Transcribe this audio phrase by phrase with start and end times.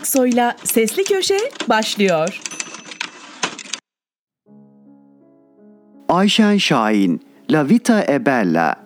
[0.00, 2.40] Aksoy'la Sesli Köşe başlıyor.
[6.08, 7.20] Ayşen Şahin,
[7.50, 8.76] La Vita e Bella.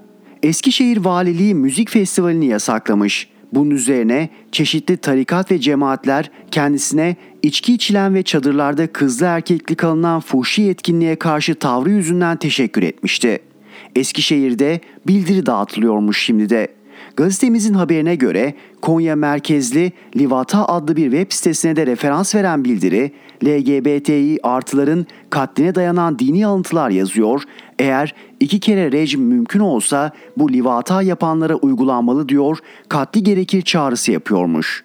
[0.43, 3.29] Eskişehir Valiliği Müzik Festivali'ni yasaklamış.
[3.53, 10.69] Bunun üzerine çeşitli tarikat ve cemaatler kendisine içki içilen ve çadırlarda kızlı erkekli kalınan fuhşi
[10.69, 13.39] etkinliğe karşı tavrı yüzünden teşekkür etmişti.
[13.97, 16.69] Eskişehir'de bildiri dağıtılıyormuş şimdi de.
[17.17, 23.13] Gazetemizin haberine göre Konya merkezli Livata adlı bir web sitesine de referans veren bildiri
[23.45, 27.43] LGBTİ artıların katline dayanan dini alıntılar yazıyor.
[27.79, 34.85] Eğer iki kere rejim mümkün olsa bu livata yapanlara uygulanmalı diyor, katli gerekir çağrısı yapıyormuş.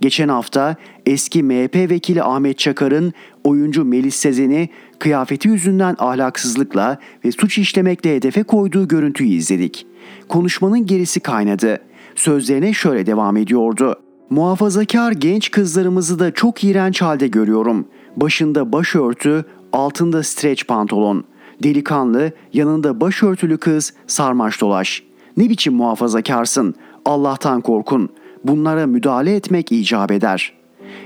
[0.00, 3.12] Geçen hafta eski MHP vekili Ahmet Çakar'ın
[3.44, 9.86] oyuncu Melis Sezen'i kıyafeti yüzünden ahlaksızlıkla ve suç işlemekle hedefe koyduğu görüntüyü izledik.
[10.28, 11.80] Konuşmanın gerisi kaynadı.
[12.14, 13.96] Sözlerine şöyle devam ediyordu.
[14.30, 17.86] Muhafazakar genç kızlarımızı da çok iğrenç halde görüyorum.
[18.16, 21.24] Başında başörtü, altında streç pantolon.
[21.62, 25.02] Delikanlı, yanında başörtülü kız sarmaş dolaş.
[25.36, 26.74] Ne biçim muhafazakarsın?
[27.04, 28.08] Allah'tan korkun.
[28.44, 30.52] Bunlara müdahale etmek icap eder.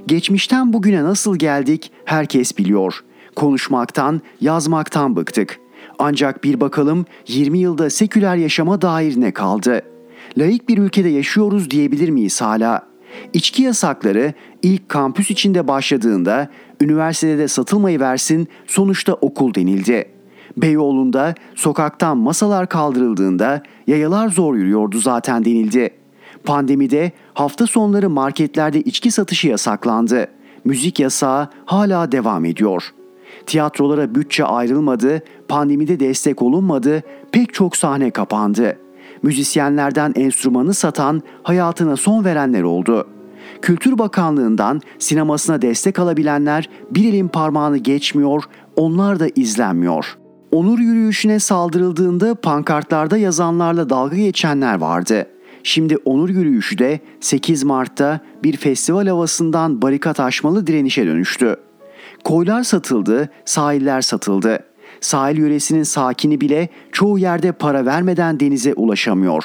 [0.07, 3.05] Geçmişten bugüne nasıl geldik herkes biliyor.
[3.37, 5.61] Konuşmaktan, yazmaktan bıktık.
[5.99, 9.83] Ancak bir bakalım 20 yılda seküler yaşama dair ne kaldı?
[10.39, 12.83] Laik bir ülkede yaşıyoruz diyebilir miyiz hala?
[13.33, 16.49] İçki yasakları ilk kampüs içinde başladığında
[16.81, 20.09] üniversitede satılmayı versin sonuçta okul denildi.
[20.57, 25.91] Beyoğlu'nda sokaktan masalar kaldırıldığında yayalar zor yürüyordu zaten denildi.
[26.45, 30.27] Pandemide hafta sonları marketlerde içki satışı yasaklandı.
[30.65, 32.95] Müzik yasağı hala devam ediyor.
[33.47, 38.79] Tiyatrolara bütçe ayrılmadı, pandemide destek olunmadı, pek çok sahne kapandı.
[39.23, 43.09] Müzisyenlerden enstrümanı satan, hayatına son verenler oldu.
[43.63, 48.45] Kültür Bakanlığı'ndan sinemasına destek alabilenler bir elin parmağını geçmiyor,
[48.77, 50.17] onlar da izlenmiyor.
[50.53, 55.27] Onur yürüyüşüne saldırıldığında pankartlarda yazanlarla dalga geçenler vardı.
[55.63, 61.57] Şimdi onur yürüyüşü de 8 Mart'ta bir festival havasından barikat aşmalı direnişe dönüştü.
[62.25, 64.59] Koylar satıldı, sahiller satıldı.
[65.01, 69.45] Sahil yöresinin sakini bile çoğu yerde para vermeden denize ulaşamıyor.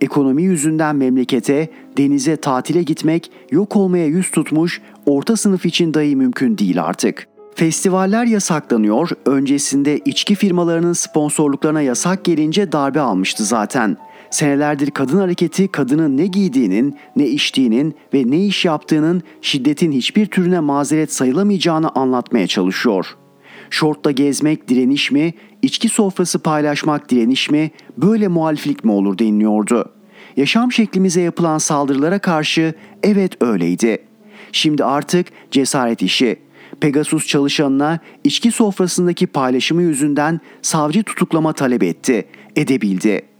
[0.00, 6.58] Ekonomi yüzünden memlekete, denize tatile gitmek yok olmaya yüz tutmuş orta sınıf için dahi mümkün
[6.58, 7.26] değil artık.
[7.54, 13.96] Festivaller yasaklanıyor, öncesinde içki firmalarının sponsorluklarına yasak gelince darbe almıştı zaten.
[14.34, 20.60] Senelerdir kadın hareketi kadının ne giydiğinin, ne içtiğinin ve ne iş yaptığının şiddetin hiçbir türüne
[20.60, 23.06] mazeret sayılamayacağını anlatmaya çalışıyor.
[23.70, 29.92] Şortla gezmek direniş mi, içki sofrası paylaşmak direniş mi, böyle muhaliflik mi olur deniliyordu.
[30.36, 33.98] Yaşam şeklimize yapılan saldırılara karşı evet öyleydi.
[34.52, 36.36] Şimdi artık cesaret işi.
[36.80, 42.24] Pegasus çalışanına içki sofrasındaki paylaşımı yüzünden savcı tutuklama talep etti,
[42.56, 43.33] edebildi.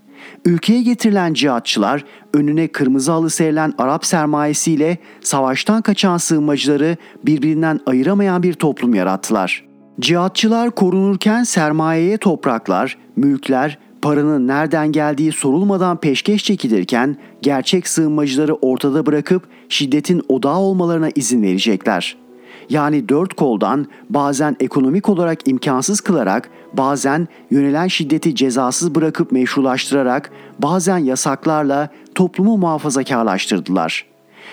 [0.44, 6.96] Ülkeye getirilen cihatçılar önüne kırmızı halı serilen Arap sermayesiyle savaştan kaçan sığınmacıları
[7.26, 9.64] birbirinden ayıramayan bir toplum yarattılar.
[10.00, 19.42] Cihatçılar korunurken sermayeye topraklar, mülkler, paranın nereden geldiği sorulmadan peşkeş çekilirken gerçek sığınmacıları ortada bırakıp
[19.68, 22.23] şiddetin odağı olmalarına izin verecekler.''
[22.70, 30.98] Yani dört koldan bazen ekonomik olarak imkansız kılarak, bazen yönelen şiddeti cezasız bırakıp meşrulaştırarak, bazen
[30.98, 34.06] yasaklarla toplumu muhafazakarlaştırdılar.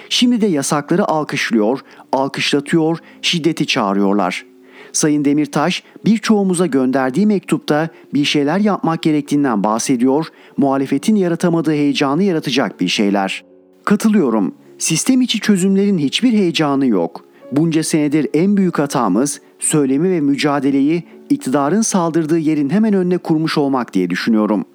[0.10, 1.80] Şimdi de yasakları alkışlıyor,
[2.12, 4.46] alkışlatıyor, şiddeti çağırıyorlar.
[4.94, 10.28] Sayın Demirtaş birçoğumuza gönderdiği mektupta bir şeyler yapmak gerektiğinden bahsediyor,
[10.58, 13.44] muhalefetin yaratamadığı heyecanı yaratacak bir şeyler.
[13.86, 14.56] Katılıyorum.
[14.78, 21.82] Sistem içi çözümlerin hiçbir heyecanı yok.'' Bunca senedir en büyük hatamız söylemi ve mücadeleyi iktidarın
[21.82, 24.66] saldırdığı yerin hemen önüne kurmuş olmak diye düşünüyorum.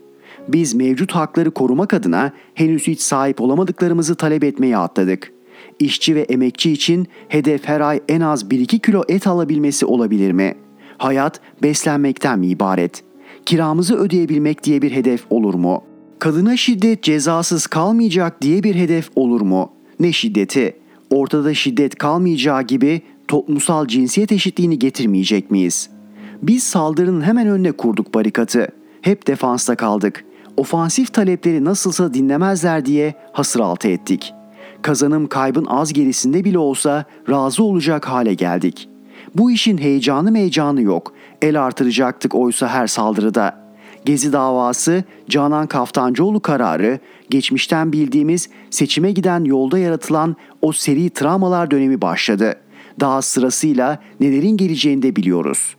[0.49, 5.33] Biz mevcut hakları korumak adına henüz hiç sahip olamadıklarımızı talep etmeye atladık.
[5.79, 10.55] İşçi ve emekçi için hedef her ay en az 1-2 kilo et alabilmesi olabilir mi?
[10.99, 13.05] Hayat beslenmekten mi ibaret?
[13.47, 15.83] Kiramızı ödeyebilmek diye bir hedef olur mu?
[16.19, 19.73] Kadına şiddet cezasız kalmayacak diye bir hedef olur mu?
[20.01, 20.77] Ne şiddeti?
[21.11, 25.91] Ortada şiddet kalmayacağı gibi toplumsal cinsiyet eşitliğini getirmeyecek miyiz?
[26.43, 28.69] Biz saldırının hemen önüne kurduk barikatı.
[29.03, 30.25] Hep defansta kaldık.
[30.57, 34.35] Ofansif talepleri nasılsa dinlemezler diye hasır altı ettik.
[34.83, 38.89] Kazanım kaybın az gerisinde bile olsa razı olacak hale geldik.
[39.35, 41.13] Bu işin heyecanı meycanı yok.
[41.43, 43.66] El artıracaktık oysa her saldırıda.
[44.07, 46.99] Gezi davası, Canan Kaftancıoğlu kararı,
[47.31, 52.55] geçmişten bildiğimiz seçime giden yolda yaratılan o seri travmalar dönemi başladı.
[53.01, 55.77] Daha sırasıyla nelerin geleceğini de biliyoruz.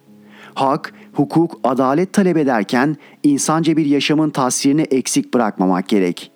[0.53, 6.31] Hak, hukuk, adalet talep ederken insanca bir yaşamın tasvirini eksik bırakmamak gerek.''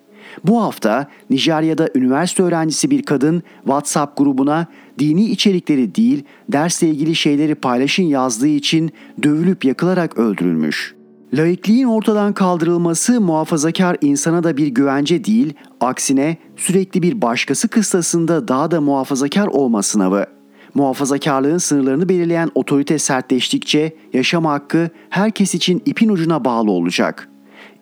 [0.46, 4.68] Bu hafta Nijerya'da üniversite öğrencisi bir kadın WhatsApp grubuna
[5.00, 8.92] dini içerikleri değil dersle ilgili şeyleri paylaşın yazdığı için
[9.24, 11.01] dövülüp yakılarak öldürülmüş.
[11.34, 18.72] Laikliğin ortadan kaldırılması muhafazakar insana da bir güvence değil, aksine sürekli bir başkası kıstasında daha
[18.72, 20.26] da muhafazakar olma sınavı.
[20.74, 27.32] Muhafazakarlığın sınırlarını belirleyen otorite sertleştikçe yaşam hakkı herkes için ipin ucuna bağlı olacak.''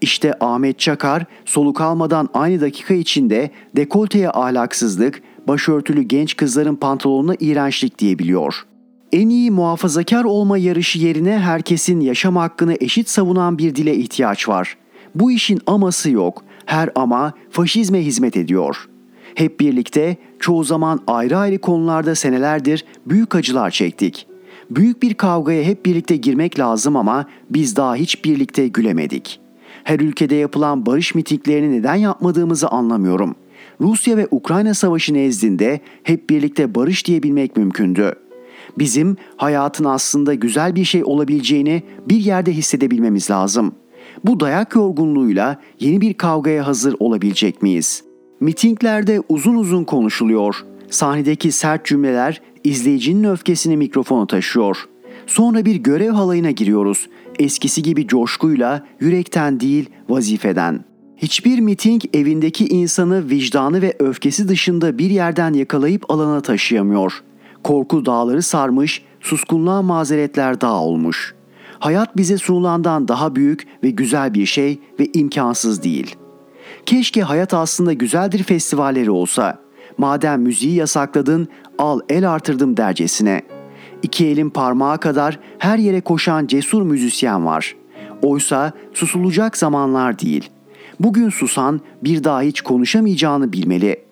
[0.02, 8.00] İşte Ahmet Çakar soluk almadan aynı dakika içinde dekolteye ahlaksızlık, başörtülü genç kızların pantolonuna iğrençlik
[8.00, 8.63] diyebiliyor.
[9.12, 14.78] En iyi muhafazakar olma yarışı yerine herkesin yaşam hakkını eşit savunan bir dile ihtiyaç var.
[15.16, 16.44] Bu işin aması yok.
[16.66, 18.90] Her ama faşizme hizmet ediyor.
[19.36, 24.28] Hep birlikte çoğu zaman ayrı ayrı konularda senelerdir büyük acılar çektik.
[24.70, 29.50] Büyük bir kavgaya hep birlikte girmek lazım ama biz daha hiç birlikte gülemedik.''
[29.84, 33.36] Her ülkede yapılan barış mitinglerini neden yapmadığımızı anlamıyorum.
[33.82, 38.16] Rusya ve Ukrayna savaşı nezdinde hep birlikte barış diyebilmek mümkündü.
[38.80, 43.76] Bizim hayatın aslında güzel bir şey olabileceğini bir yerde hissedebilmemiz lazım.
[44.26, 48.04] Bu dayak yorgunluğuyla yeni bir kavgaya hazır olabilecek miyiz?
[48.40, 50.56] Mitinglerde uzun uzun konuşuluyor.
[50.90, 54.78] Sahnedeki sert cümleler izleyicinin öfkesini mikrofona taşıyor.
[55.28, 57.08] Sonra bir görev halayına giriyoruz
[57.40, 60.86] eskisi gibi coşkuyla, yürekten değil vazifeden.
[61.18, 67.24] Hiçbir miting evindeki insanı vicdanı ve öfkesi dışında bir yerden yakalayıp alana taşıyamıyor.
[67.64, 71.36] Korku dağları sarmış, suskunluğa mazeretler dağ olmuş.
[71.80, 76.16] Hayat bize sunulandan daha büyük ve güzel bir şey ve imkansız değil.
[76.86, 79.60] Keşke hayat aslında güzeldir festivalleri olsa.
[79.98, 81.48] Madem müziği yasakladın,
[81.78, 83.60] al el artırdım dercesine.''
[84.04, 87.76] İki elin parmağı kadar her yere koşan cesur müzisyen var.
[88.22, 90.50] Oysa susulacak zamanlar değil.
[91.00, 94.09] Bugün susan bir daha hiç konuşamayacağını bilmeli.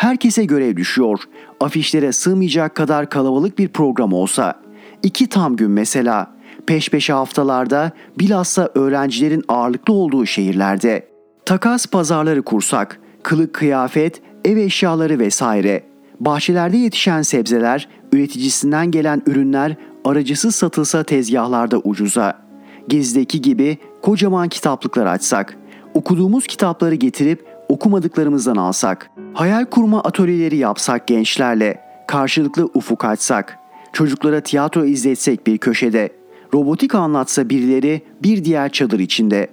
[0.00, 1.20] Herkese görev düşüyor.
[1.60, 4.54] Afişlere sığmayacak kadar kalabalık bir program olsa.
[5.02, 6.34] iki tam gün mesela.
[6.66, 11.08] Peş peşe haftalarda bilhassa öğrencilerin ağırlıklı olduğu şehirlerde.
[11.46, 15.82] Takas pazarları kursak, kılık kıyafet, ev eşyaları vesaire.
[16.20, 22.42] Bahçelerde yetişen sebzeler üreticisinden gelen ürünler aracısız satılsa tezgahlarda ucuza.
[22.88, 25.56] Gezdeki gibi kocaman kitaplıklar açsak,
[25.94, 33.58] okuduğumuz kitapları getirip okumadıklarımızdan alsak, hayal kurma atölyeleri yapsak gençlerle, karşılıklı ufuk açsak,
[33.92, 36.12] çocuklara tiyatro izletsek bir köşede,
[36.54, 39.48] robotik anlatsa birileri bir diğer çadır içinde,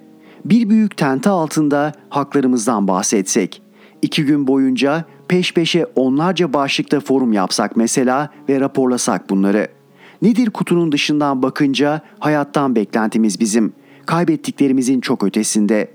[0.45, 3.61] bir büyük tente altında haklarımızdan bahsetsek,
[4.01, 9.67] iki gün boyunca peş peşe onlarca başlıkta forum yapsak mesela ve raporlasak bunları.
[10.21, 13.73] Nedir kutunun dışından bakınca hayattan beklentimiz bizim.
[14.05, 15.91] Kaybettiklerimizin çok ötesinde.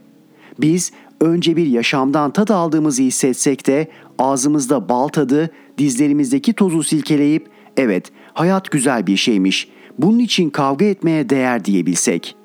[0.60, 0.92] Biz
[1.22, 3.88] önce bir yaşamdan tat aldığımızı hissetsek de
[4.18, 9.68] ağzımızda bal tadı, dizlerimizdeki tozu silkeleyip evet hayat güzel bir şeymiş.
[9.98, 12.42] Bunun için kavga etmeye değer diyebilsek.''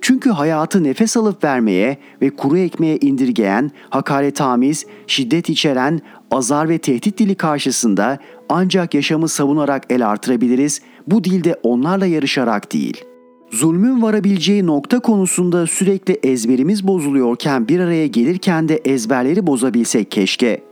[0.00, 7.18] Çünkü hayatı nefes alıp vermeye ve kuru ekmeğe indirgeyen, hakaretamiz, şiddet içeren, azar ve tehdit
[7.18, 8.18] dili karşısında
[8.48, 13.04] ancak yaşamı savunarak el artırabiliriz, bu dilde onlarla yarışarak değil.
[13.50, 20.62] Zulmün varabileceği nokta konusunda sürekli ezberimiz bozuluyorken bir araya gelirken de ezberleri bozabilsek keşke.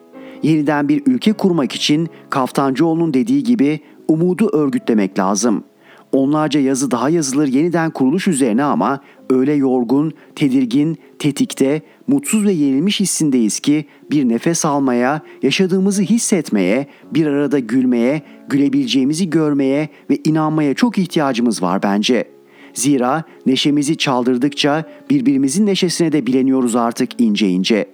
[0.42, 5.76] Yeniden bir ülke kurmak için Kaftancıoğlu'nun dediği gibi umudu örgütlemek lazım.''
[6.12, 13.00] Onlarca yazı daha yazılır yeniden kuruluş üzerine ama öyle yorgun, tedirgin, tetikte, mutsuz ve yenilmiş
[13.00, 20.98] hissindeyiz ki bir nefes almaya, yaşadığımızı hissetmeye, bir arada gülmeye, gülebileceğimizi görmeye ve inanmaya çok
[20.98, 22.35] ihtiyacımız var bence.
[22.76, 27.86] Zira neşemizi çaldırdıkça birbirimizin neşesine de bileniyoruz artık ince ince.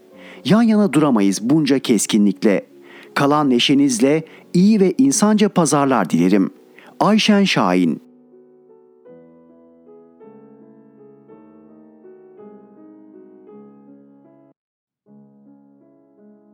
[0.45, 2.67] Yan yana duramayız bunca keskinlikle.
[3.15, 4.25] Kalan neşenizle
[4.55, 6.51] iyi ve insanca pazarlar dilerim.
[7.01, 8.01] Ayşen Şahin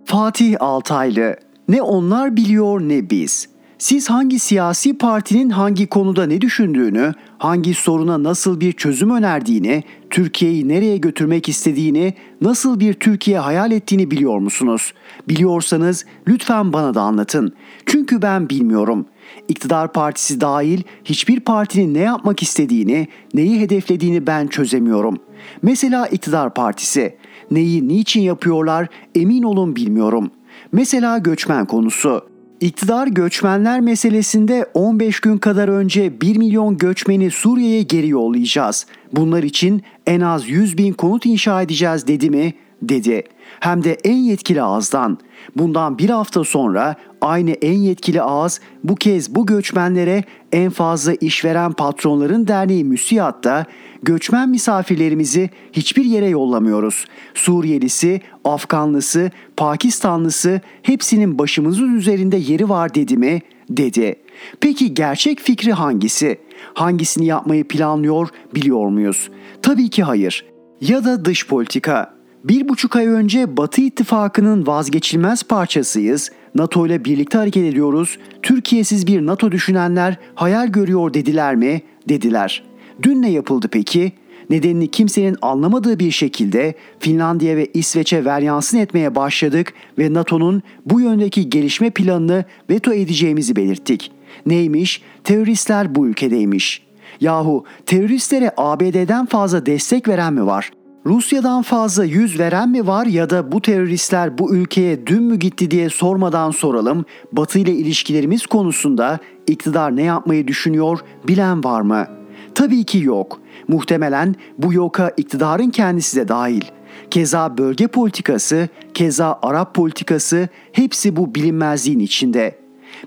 [0.04, 1.36] Fatih Altaylı
[1.68, 3.48] Ne onlar biliyor ne biz.
[3.78, 10.68] Siz hangi siyasi partinin hangi konuda ne düşündüğünü, hangi soruna nasıl bir çözüm önerdiğini, Türkiye'yi
[10.68, 14.92] nereye götürmek istediğini, nasıl bir Türkiye hayal ettiğini biliyor musunuz?
[15.28, 17.52] Biliyorsanız lütfen bana da anlatın.
[17.86, 19.06] Çünkü ben bilmiyorum.
[19.48, 25.18] İktidar partisi dahil hiçbir partinin ne yapmak istediğini, neyi hedeflediğini ben çözemiyorum.
[25.62, 27.16] Mesela iktidar partisi.
[27.50, 30.30] Neyi niçin yapıyorlar emin olun bilmiyorum.
[30.72, 32.37] Mesela göçmen konusu.
[32.60, 38.86] İktidar göçmenler meselesinde 15 gün kadar önce 1 milyon göçmeni Suriye'ye geri yollayacağız.
[39.12, 42.54] Bunlar için en az 100 bin konut inşa edeceğiz dedi mi?
[42.82, 43.22] Dedi.
[43.60, 45.18] Hem de en yetkili ağızdan.
[45.58, 51.72] Bundan bir hafta sonra aynı en yetkili ağız bu kez bu göçmenlere en fazla işveren
[51.72, 53.66] patronların derneği müsiyatta
[54.02, 57.04] göçmen misafirlerimizi hiçbir yere yollamıyoruz.
[57.34, 63.40] Suriyelisi, Afganlısı, Pakistanlısı hepsinin başımızın üzerinde yeri var dedi mi?
[63.70, 64.16] Dedi.
[64.60, 66.38] Peki gerçek fikri hangisi?
[66.74, 69.30] Hangisini yapmayı planlıyor biliyor muyuz?
[69.62, 70.44] Tabii ki hayır.
[70.80, 72.17] Ya da dış politika.
[72.44, 76.30] Bir buçuk ay önce Batı ittifakının vazgeçilmez parçasıyız.
[76.54, 78.18] NATO ile birlikte hareket ediyoruz.
[78.42, 81.82] Türkiye'siz bir NATO düşünenler hayal görüyor dediler mi?
[82.08, 82.64] Dediler.
[83.02, 84.12] Dün ne yapıldı peki?
[84.50, 91.50] Nedenini kimsenin anlamadığı bir şekilde Finlandiya ve İsveç'e veryansın etmeye başladık ve NATO'nun bu yöndeki
[91.50, 94.12] gelişme planını veto edeceğimizi belirttik.
[94.46, 95.02] Neymiş?
[95.24, 96.82] Teröristler bu ülkedeymiş.
[97.20, 100.70] Yahu teröristlere ABD'den fazla destek veren mi var?
[101.08, 105.70] Rusya'dan fazla yüz veren mi var ya da bu teröristler bu ülkeye dün mü gitti
[105.70, 107.04] diye sormadan soralım.
[107.32, 110.98] Batı ile ilişkilerimiz konusunda iktidar ne yapmayı düşünüyor
[111.28, 112.06] bilen var mı?
[112.54, 113.40] Tabii ki yok.
[113.68, 116.64] Muhtemelen bu yoka iktidarın kendisi de dahil.
[117.10, 122.58] Keza bölge politikası, keza Arap politikası hepsi bu bilinmezliğin içinde.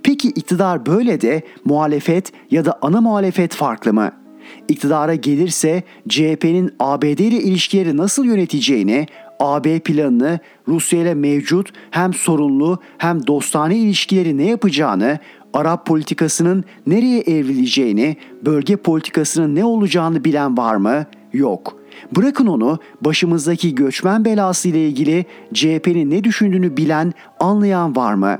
[0.03, 4.20] Peki iktidar böyle de muhalefet ya da ana muhalefet farklı mı?''
[4.67, 9.05] İktidara gelirse CHP'nin ABD ile ilişkileri nasıl yöneteceğini,
[9.39, 15.19] AB planını, Rusya ile mevcut hem sorunlu hem dostane ilişkileri ne yapacağını,
[15.53, 21.05] Arap politikasının nereye evrileceğini, bölge politikasının ne olacağını bilen var mı?
[21.33, 21.77] Yok.
[22.15, 28.37] Bırakın onu başımızdaki göçmen belası ile ilgili CHP'nin ne düşündüğünü bilen, anlayan var mı?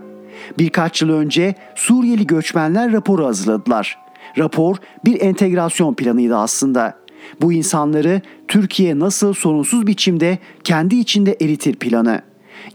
[0.58, 4.01] Birkaç yıl önce Suriyeli göçmenler raporu hazırladılar.
[4.38, 7.02] Rapor bir entegrasyon planıydı aslında.
[7.42, 12.22] Bu insanları Türkiye nasıl sorunsuz biçimde kendi içinde eritir planı.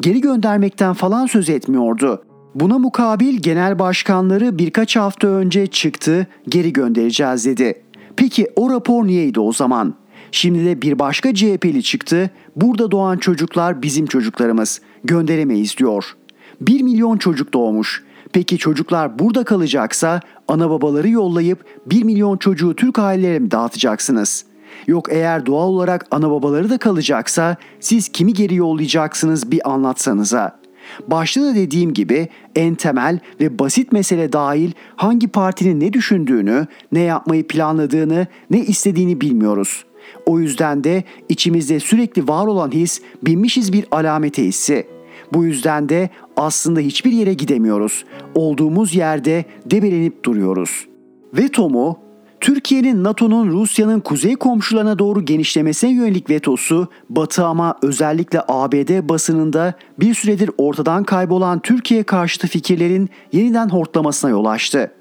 [0.01, 2.23] Geri göndermekten falan söz etmiyordu.
[2.55, 7.83] Buna mukabil genel başkanları birkaç hafta önce çıktı, geri göndereceğiz dedi.
[8.17, 9.95] Peki o rapor niyeydi o zaman?
[10.33, 16.17] Şimdi de bir başka CHP'li çıktı, burada doğan çocuklar bizim çocuklarımız, gönderemeyiz diyor.
[16.61, 18.05] 1 milyon çocuk doğmuş.
[18.37, 24.45] Peki çocuklar burada kalacaksa ana babaları yollayıp 1 milyon çocuğu Türk ailelere mi dağıtacaksınız?
[24.87, 30.61] Yok eğer doğal olarak ana babaları da kalacaksa siz kimi geri yollayacaksınız bir anlatsanıza.
[31.07, 37.01] Başta da dediğim gibi en temel ve basit mesele dahil hangi partinin ne düşündüğünü, ne
[37.01, 39.85] yapmayı planladığını, ne istediğini bilmiyoruz.
[40.27, 44.96] O yüzden de içimizde sürekli var olan his binmişiz bir alamete hissi.
[45.33, 48.05] Bu yüzden de aslında hiçbir yere gidemiyoruz.
[48.35, 50.87] Olduğumuz yerde debelenip duruyoruz.
[51.35, 51.99] Veto mu?
[52.41, 60.15] Türkiye'nin NATO'nun Rusya'nın kuzey komşularına doğru genişlemesine yönelik vetosu Batı ama özellikle ABD basınında bir
[60.15, 64.93] süredir ortadan kaybolan Türkiye karşıtı fikirlerin yeniden hortlamasına yol açtı.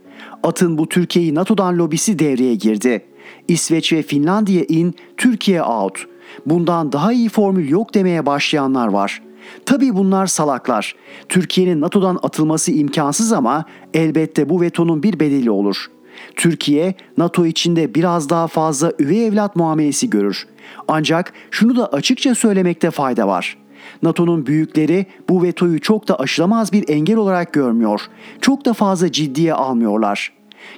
[0.44, 3.06] Atın bu Türkiye'yi NATO'dan lobisi devreye girdi.
[3.48, 6.06] İsveç ve Finlandiya in, Türkiye out.
[6.46, 9.22] Bundan daha iyi formül yok demeye başlayanlar var.
[9.66, 10.96] Tabii bunlar salaklar.
[11.30, 15.88] Türkiye'nin NATO'dan atılması imkansız ama elbette bu vetonun bir bedeli olur.
[16.36, 20.48] Türkiye NATO içinde biraz daha fazla üvey evlat muamelesi görür.
[20.88, 23.58] Ancak şunu da açıkça söylemekte fayda var.
[24.04, 28.02] NATO'nun büyükleri bu vetoyu çok da aşılamaz bir engel olarak görmüyor.
[28.42, 30.34] Çok da fazla ciddiye almıyorlar.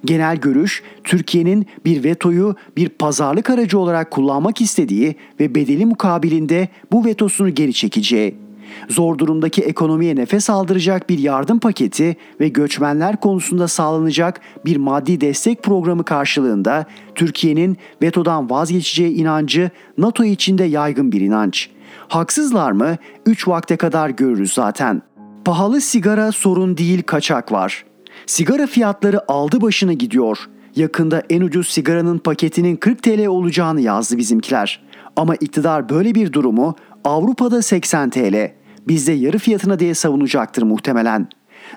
[0.06, 7.06] Genel görüş Türkiye'nin bir vetoyu bir pazarlık aracı olarak kullanmak istediği ve bedeli mukabilinde bu
[7.06, 8.47] vetosunu geri çekeceği.
[8.90, 15.64] Zor durumdaki ekonomiye nefes aldıracak bir yardım paketi ve göçmenler konusunda sağlanacak bir maddi destek
[15.64, 21.70] programı karşılığında Türkiye'nin vetodan vazgeçeceği inancı NATO içinde yaygın bir inanç.
[22.08, 22.96] Haksızlar mı?
[23.26, 25.02] 3 vakte kadar görürüz zaten.
[25.46, 27.86] Pahalı sigara sorun değil kaçak var.
[28.26, 30.38] Sigara fiyatları aldı başını gidiyor.
[30.76, 34.82] Yakında en ucuz sigaranın paketinin 40 TL olacağını yazdı bizimkiler.
[35.16, 38.52] Ama iktidar böyle bir durumu Avrupa'da 80 TL,
[38.88, 41.28] bizde yarı fiyatına diye savunacaktır muhtemelen.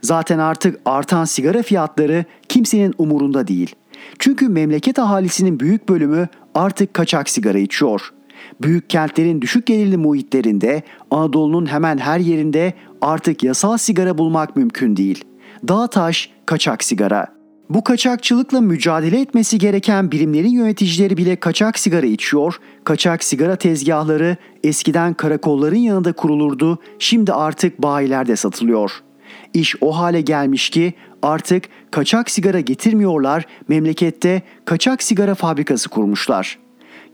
[0.03, 3.75] Zaten artık artan sigara fiyatları kimsenin umurunda değil.
[4.19, 8.13] Çünkü memleket ahalisinin büyük bölümü artık kaçak sigara içiyor.
[8.63, 15.25] Büyük kentlerin düşük gelirli muhitlerinde, Anadolu'nun hemen her yerinde artık yasal sigara bulmak mümkün değil.
[15.69, 17.40] Dağ taş, kaçak sigara.
[17.71, 25.15] Bu kaçakçılıkla mücadele etmesi gereken birimlerin yöneticileri bile kaçak sigara içiyor, kaçak sigara tezgahları eskiden
[25.15, 28.93] karakolların yanında kurulurdu, şimdi artık bayilerde satılıyor.
[29.55, 36.59] İş o hale gelmiş ki artık kaçak sigara getirmiyorlar, memlekette kaçak sigara fabrikası kurmuşlar.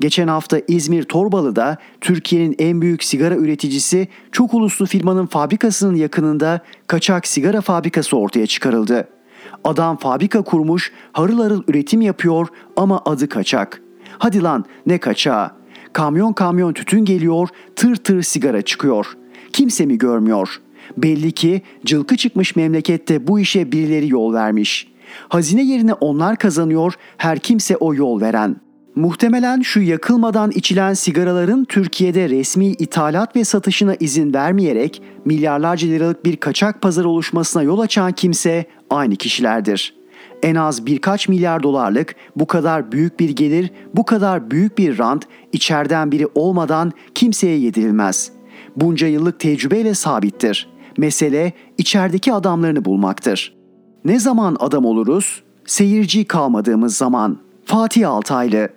[0.01, 7.27] Geçen hafta İzmir Torbalı'da Türkiye'nin en büyük sigara üreticisi çok uluslu firmanın fabrikasının yakınında kaçak
[7.27, 9.16] sigara fabrikası ortaya çıkarıldı.
[9.65, 13.83] Adam fabrika kurmuş, harıl harıl üretim yapıyor ama adı kaçak.
[14.19, 15.51] Hadi lan ne kaçağı?
[15.93, 19.17] Kamyon kamyon tütün geliyor, tır tır sigara çıkıyor.
[19.53, 20.61] Kimse mi görmüyor?
[20.97, 24.93] Belli ki cılkı çıkmış memlekette bu işe birileri yol vermiş.
[25.29, 28.57] Hazine yerine onlar kazanıyor, her kimse o yol veren.
[28.97, 36.37] Muhtemelen şu yakılmadan içilen sigaraların Türkiye'de resmi ithalat ve satışına izin vermeyerek milyarlarca liralık bir
[36.37, 39.95] kaçak pazar oluşmasına yol açan kimse aynı kişilerdir.
[40.43, 45.25] En az birkaç milyar dolarlık bu kadar büyük bir gelir, bu kadar büyük bir rant
[45.53, 48.33] içeriden biri olmadan kimseye yedirilmez.
[48.77, 50.69] Bunca yıllık tecrübeyle sabittir.
[50.99, 53.57] Mesele içerideki adamlarını bulmaktır.
[54.05, 55.43] Ne zaman adam oluruz?
[55.67, 57.39] Seyirci kalmadığımız zaman.
[57.65, 58.69] Fatih Altaylı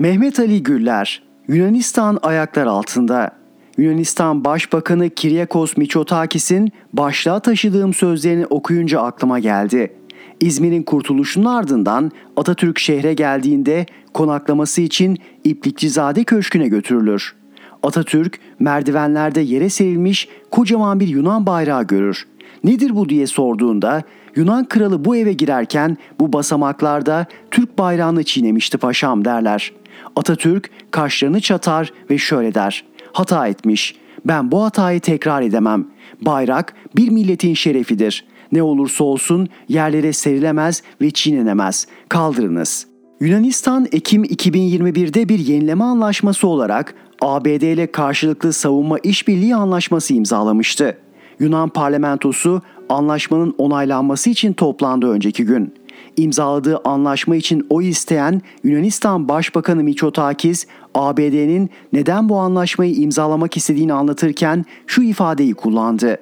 [0.00, 3.30] Mehmet Ali Güller, Yunanistan ayaklar altında.
[3.78, 9.92] Yunanistan Başbakanı Kiryakos Mitsotakis'in başlığa taşıdığım sözlerini okuyunca aklıma geldi.
[10.40, 17.34] İzmir'in kurtuluşunun ardından Atatürk şehre geldiğinde konaklaması için İplikçizade Köşkü'ne götürülür.
[17.82, 22.26] Atatürk merdivenlerde yere serilmiş kocaman bir Yunan bayrağı görür.
[22.64, 24.02] Nedir bu diye sorduğunda
[24.36, 29.72] Yunan kralı bu eve girerken bu basamaklarda Türk bayrağını çiğnemişti paşam derler.
[30.16, 32.84] Atatürk kaşlarını çatar ve şöyle der.
[33.12, 33.94] Hata etmiş.
[34.24, 35.86] Ben bu hatayı tekrar edemem.
[36.20, 38.24] Bayrak bir milletin şerefidir.
[38.52, 41.86] Ne olursa olsun yerlere serilemez ve çiğnenemez.
[42.08, 42.86] Kaldırınız.
[43.20, 50.98] Yunanistan Ekim 2021'de bir yenileme anlaşması olarak ABD ile karşılıklı savunma işbirliği anlaşması imzalamıştı.
[51.40, 55.74] Yunan parlamentosu anlaşmanın onaylanması için toplandı önceki gün.
[56.16, 64.64] İmzaladığı anlaşma için oy isteyen Yunanistan Başbakanı Mitsotakis, ABD'nin neden bu anlaşmayı imzalamak istediğini anlatırken
[64.86, 66.18] şu ifadeyi kullandı.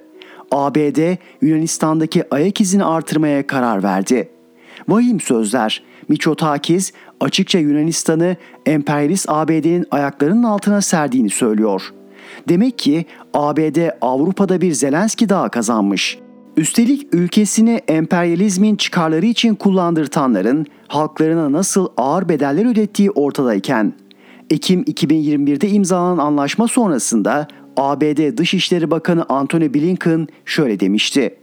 [0.52, 4.28] ABD Yunanistan'daki ayak izini artırmaya karar verdi.
[4.88, 5.82] Vahim sözler.
[6.08, 8.36] Mitsotakis açıkça Yunanistan'ı
[8.66, 11.82] emperyalist ABD'nin ayaklarının altına serdiğini söylüyor.
[12.48, 16.18] Demek ki ABD Avrupa'da bir Zelenski daha kazanmış.
[16.58, 23.92] Üstelik ülkesini emperyalizmin çıkarları için kullandırtanların halklarına nasıl ağır bedeller ödettiği ortadayken
[24.50, 31.34] Ekim 2021'de imzalanan anlaşma sonrasında ABD Dışişleri Bakanı Antony Blinken şöyle demişti.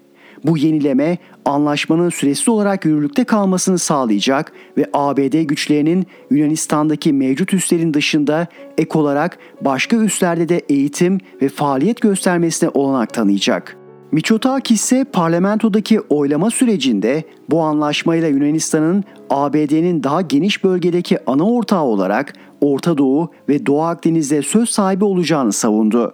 [0.44, 8.48] Bu yenileme anlaşmanın süresiz olarak yürürlükte kalmasını sağlayacak ve ABD güçlerinin Yunanistan'daki mevcut üslerin dışında
[8.78, 13.85] ek olarak başka üslerde de eğitim ve faaliyet göstermesine olanak tanıyacak.''
[14.16, 22.34] Miçotakis ise parlamentodaki oylama sürecinde bu anlaşmayla Yunanistan'ın ABD'nin daha geniş bölgedeki ana ortağı olarak
[22.62, 26.14] Orta Doğu ve Doğu Akdeniz'de söz sahibi olacağını savundu.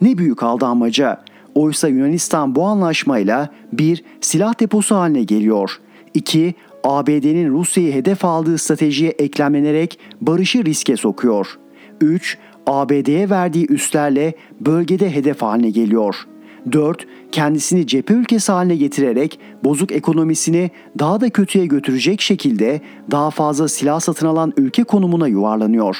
[0.00, 1.24] Ne büyük aldanmaca.
[1.54, 5.80] Oysa Yunanistan bu anlaşmayla bir silah deposu haline geliyor.
[6.14, 6.54] 2.
[6.84, 11.58] ABD'nin Rusya'yı hedef aldığı stratejiye eklemlenerek barışı riske sokuyor.
[12.00, 12.38] 3.
[12.66, 16.31] ABD'ye verdiği üslerle bölgede hedef haline geliyor.''
[16.72, 17.06] 4.
[17.32, 24.00] Kendisini cephe ülkesi haline getirerek bozuk ekonomisini daha da kötüye götürecek şekilde daha fazla silah
[24.00, 25.96] satın alan ülke konumuna yuvarlanıyor.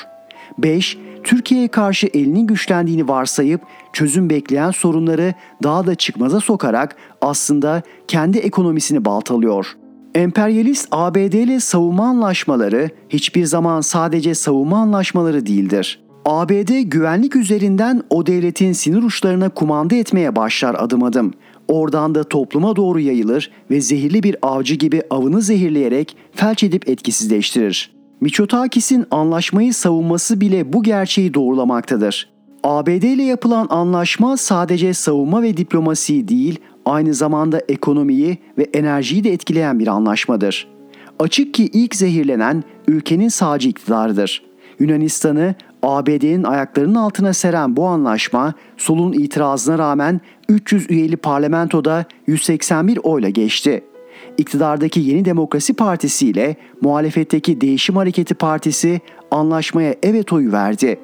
[0.59, 0.99] 5.
[1.25, 3.61] Türkiye'ye karşı elinin güçlendiğini varsayıp
[3.93, 9.77] çözüm bekleyen sorunları daha da çıkmaza sokarak aslında kendi ekonomisini baltalıyor.
[10.15, 16.02] Emperyalist ABD ile savunma anlaşmaları hiçbir zaman sadece savunma anlaşmaları değildir.
[16.25, 21.33] ABD güvenlik üzerinden o devletin sinir uçlarına kumanda etmeye başlar adım adım.
[21.69, 27.93] Oradan da topluma doğru yayılır ve zehirli bir avcı gibi avını zehirleyerek felç edip etkisizleştirir.
[28.21, 32.33] Miçotakis'in anlaşmayı savunması bile bu gerçeği doğrulamaktadır.
[32.65, 39.33] ABD ile yapılan anlaşma sadece savunma ve diplomasi değil, aynı zamanda ekonomiyi ve enerjiyi de
[39.33, 40.69] etkileyen bir anlaşmadır.
[41.19, 44.52] Açık ki ilk zehirlenen ülkenin sağcı iktidarıdır.
[44.83, 53.29] Yunanistan'ı ABD'nin ayaklarının altına seren bu anlaşma solun itirazına rağmen 300 üyeli parlamentoda 181 oyla
[53.29, 53.85] geçti.
[54.39, 60.99] İktidardaki Yeni Demokrasi Partisi ile muhalefetteki Değişim Hareketi Partisi anlaşmaya evet oyu verdi.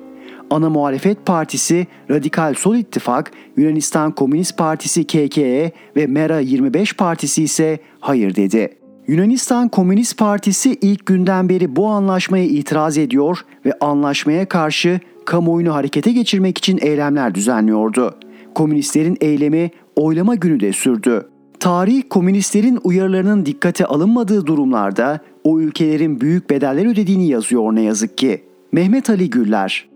[0.51, 7.79] Ana Muhalefet Partisi Radikal Sol İttifak, Yunanistan Komünist Partisi KKE ve Mera 25 Partisi ise
[8.01, 8.78] hayır dedi.
[9.09, 16.13] Yunanistan Komünist Partisi ilk günden beri bu anlaşmaya itiraz ediyor ve anlaşmaya karşı kamuoyunu harekete
[16.13, 18.15] geçirmek için eylemler düzenliyordu.
[18.55, 21.29] Komünistlerin eylemi oylama günü de sürdü.
[21.61, 28.43] Tarih komünistlerin uyarılarının dikkate alınmadığı durumlarda o ülkelerin büyük bedeller ödediğini yazıyor ne yazık ki.
[28.73, 29.89] Mehmet Ali Güller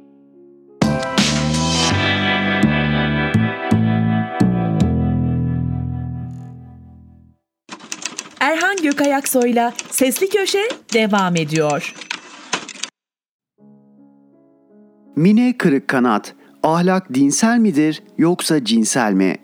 [9.02, 11.94] Erhan Gökayaksoy'la Sesli Köşe devam ediyor.
[15.16, 19.36] Mine Kırık Kanat, ahlak dinsel midir yoksa cinsel mi?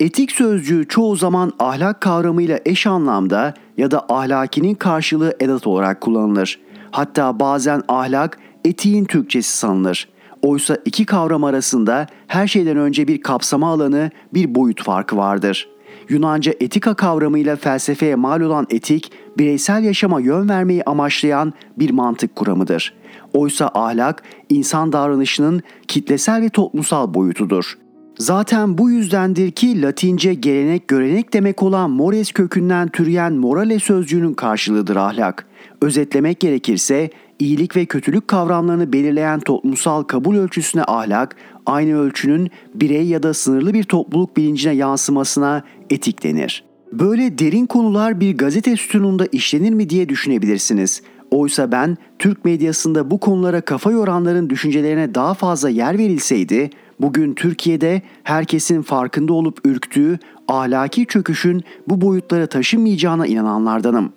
[0.00, 6.60] Etik sözcüğü çoğu zaman ahlak kavramıyla eş anlamda ya da ahlakinin karşılığı edat olarak kullanılır.
[6.90, 10.08] Hatta bazen ahlak etiğin Türkçesi sanılır.
[10.42, 15.75] Oysa iki kavram arasında her şeyden önce bir kapsama alanı, bir boyut farkı vardır.
[16.08, 22.94] Yunanca etika kavramıyla felsefeye mal olan etik, bireysel yaşama yön vermeyi amaçlayan bir mantık kuramıdır.
[23.34, 27.78] Oysa ahlak, insan davranışının kitlesel ve toplumsal boyutudur.
[28.18, 34.96] Zaten bu yüzdendir ki Latince gelenek görenek demek olan mores kökünden türeyen morale sözcüğünün karşılığıdır
[34.96, 35.46] ahlak.
[35.82, 43.22] Özetlemek gerekirse iyilik ve kötülük kavramlarını belirleyen toplumsal kabul ölçüsüne ahlak, aynı ölçünün birey ya
[43.22, 46.64] da sınırlı bir topluluk bilincine yansımasına etik denir.
[46.92, 51.02] Böyle derin konular bir gazete sütununda işlenir mi diye düşünebilirsiniz.
[51.30, 58.02] Oysa ben Türk medyasında bu konulara kafa yoranların düşüncelerine daha fazla yer verilseydi, bugün Türkiye'de
[58.22, 64.12] herkesin farkında olup ürktüğü ahlaki çöküşün bu boyutlara taşınmayacağına inananlardanım.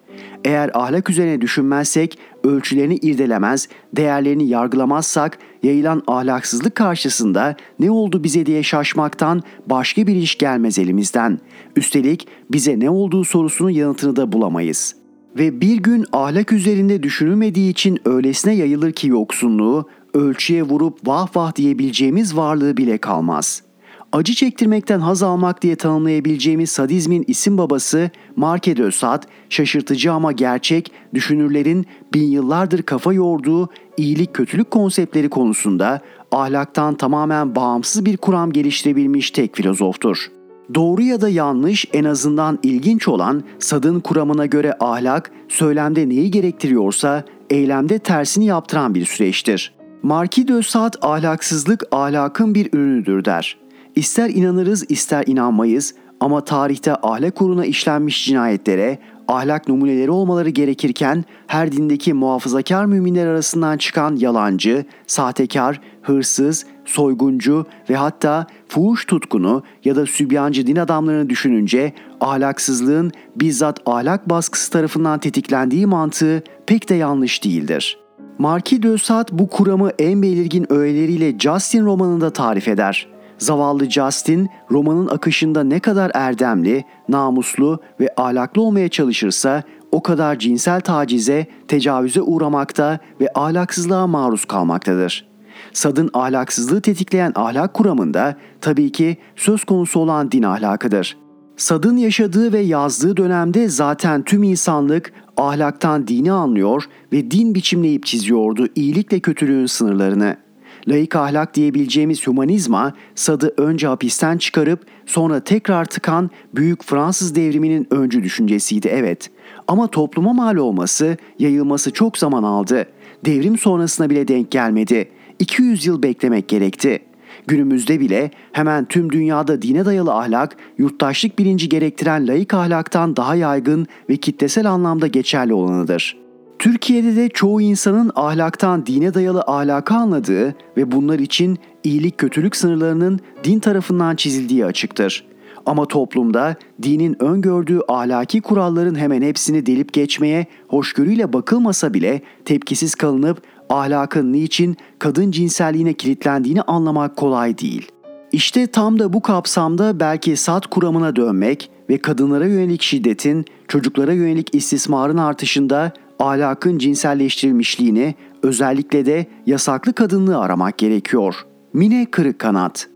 [0.46, 8.64] Eğer ahlak üzerine düşünmezsek, ölçülerini irdelemez, değerlerini yargılamazsak yayılan ahlaksızlık karşısında ne oldu bize diye
[8.64, 11.40] şaşmaktan başka bir iş gelmez elimizden.
[11.76, 14.96] Üstelik bize ne olduğu sorusunun yanıtını da bulamayız.
[15.38, 21.56] Ve bir gün ahlak üzerinde düşünülmediği için öylesine yayılır ki yoksunluğu, ölçüye vurup vah vah
[21.56, 23.69] diyebileceğimiz varlığı bile kalmaz.''
[24.12, 30.92] Acı çektirmekten haz almak diye tanımlayabileceğimiz sadizmin isim babası Marke de Sade, şaşırtıcı ama gerçek,
[31.14, 39.32] düşünürlerin bin yıllardır kafa yorduğu iyilik kötülük konseptleri konusunda ahlaktan tamamen bağımsız bir kuram geliştirebilmiş
[39.32, 40.32] tek filozoftur.
[40.74, 47.24] Doğru ya da yanlış en azından ilginç olan Sad'ın kuramına göre ahlak söylemde neyi gerektiriyorsa
[47.50, 49.74] eylemde tersini yaptıran bir süreçtir.
[50.04, 53.58] Marquis de Sade ahlaksızlık ahlakın bir ürünüdür der.
[53.96, 61.72] İster inanırız ister inanmayız ama tarihte ahlak uğruna işlenmiş cinayetlere ahlak numuneleri olmaları gerekirken her
[61.72, 70.06] dindeki muhafazakar müminler arasından çıkan yalancı, sahtekar, hırsız, soyguncu ve hatta fuhuş tutkunu ya da
[70.06, 78.00] sübyancı din adamlarını düşününce ahlaksızlığın bizzat ahlak baskısı tarafından tetiklendiği mantığı pek de yanlış değildir.
[78.38, 83.08] Marquis de Sade bu kuramı en belirgin öğeleriyle Justin romanında tarif eder.
[83.40, 90.82] Zavallı Justin romanın akışında ne kadar erdemli, namuslu ve ahlaklı olmaya çalışırsa o kadar cinsel
[90.82, 95.30] tacize, tecavüze uğramakta ve ahlaksızlığa maruz kalmaktadır.
[95.74, 101.18] Sad'ın ahlaksızlığı tetikleyen ahlak kuramında tabii ki söz konusu olan din ahlakıdır.
[101.58, 108.68] Sad'ın yaşadığı ve yazdığı dönemde zaten tüm insanlık ahlaktan dini anlıyor ve din biçimleyip çiziyordu
[108.76, 110.49] iyilikle kötülüğün sınırlarını.''
[110.88, 118.24] Laik ahlak diyebileceğimiz humanizma Sad'ı önce hapisten çıkarıp sonra tekrar tıkan büyük Fransız devriminin öncü
[118.24, 119.30] düşüncesiydi evet.
[119.68, 122.86] Ama topluma mal olması, yayılması çok zaman aldı.
[123.26, 125.10] Devrim sonrasına bile denk gelmedi.
[125.40, 127.00] 200 yıl beklemek gerekti.
[127.48, 133.88] Günümüzde bile hemen tüm dünyada dine dayalı ahlak, yurttaşlık bilinci gerektiren laik ahlaktan daha yaygın
[134.10, 136.19] ve kitlesel anlamda geçerli olanıdır.''
[136.60, 143.20] Türkiye'de de çoğu insanın ahlaktan dine dayalı ahlakı anladığı ve bunlar için iyilik kötülük sınırlarının
[143.44, 145.26] din tarafından çizildiği açıktır.
[145.66, 153.42] Ama toplumda dinin öngördüğü ahlaki kuralların hemen hepsini delip geçmeye hoşgörüyle bakılmasa bile tepkisiz kalınıp
[153.70, 157.92] ahlakın niçin kadın cinselliğine kilitlendiğini anlamak kolay değil.
[158.32, 164.56] İşte tam da bu kapsamda belki sat kuramına dönmek ve kadınlara yönelik şiddetin, çocuklara yönelik
[164.56, 171.36] istismarın artışında ahlakın cinselleştirilmişliğini, özellikle de yasaklı kadınlığı aramak gerekiyor.
[171.74, 172.90] Mine Kırık Kanat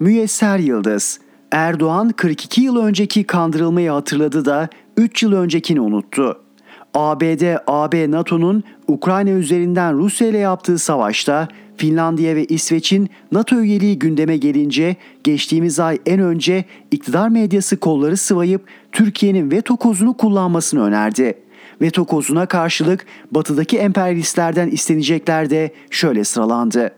[0.00, 1.20] Müyesser Yıldız
[1.52, 6.47] Erdoğan 42 yıl önceki kandırılmayı hatırladı da 3 yıl öncekini unuttu.
[6.94, 14.36] ABD, AB, NATO'nun Ukrayna üzerinden Rusya ile yaptığı savaşta Finlandiya ve İsveç'in NATO üyeliği gündeme
[14.36, 21.34] gelince geçtiğimiz ay en önce iktidar medyası kolları sıvayıp Türkiye'nin veto kozunu kullanmasını önerdi.
[21.80, 26.90] Veto kozuna karşılık batıdaki emperyalistlerden istenecekler de şöyle sıralandı.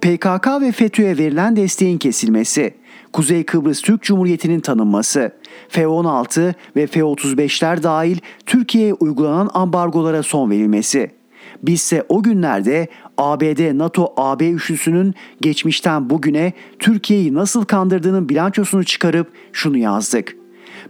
[0.00, 2.74] PKK ve FETÖ'ye verilen desteğin kesilmesi,
[3.12, 5.32] Kuzey Kıbrıs Türk Cumhuriyeti'nin tanınması,
[5.68, 11.10] F-16 ve F-35'ler dahil Türkiye'ye uygulanan ambargolara son verilmesi.
[11.62, 12.88] Bizse o günlerde
[13.18, 20.36] ABD, NATO, AB üçlüsünün geçmişten bugüne Türkiye'yi nasıl kandırdığının bilançosunu çıkarıp şunu yazdık.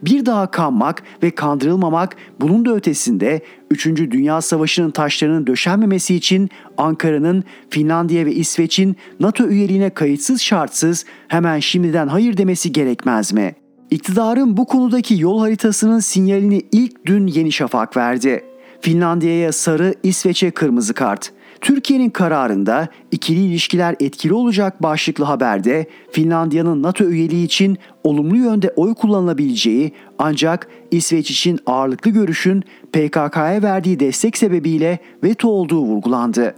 [0.02, 3.86] Bir daha kanmak ve kandırılmamak bunun da ötesinde 3.
[3.86, 12.08] Dünya Savaşı'nın taşlarının döşenmemesi için Ankara'nın Finlandiya ve İsveç'in NATO üyeliğine kayıtsız şartsız hemen şimdiden
[12.08, 13.54] hayır demesi gerekmez mi?
[13.90, 18.44] İktidarın bu konudaki yol haritasının sinyalini ilk dün Yeni Şafak verdi.
[18.80, 21.32] Finlandiya'ya sarı, İsveç'e kırmızı kart.
[21.60, 28.94] Türkiye'nin kararında ikili ilişkiler etkili olacak başlıklı haberde Finlandiya'nın NATO üyeliği için olumlu yönde oy
[28.94, 36.54] kullanılabileceği ancak İsveç için ağırlıklı görüşün PKK'ya verdiği destek sebebiyle veto olduğu vurgulandı.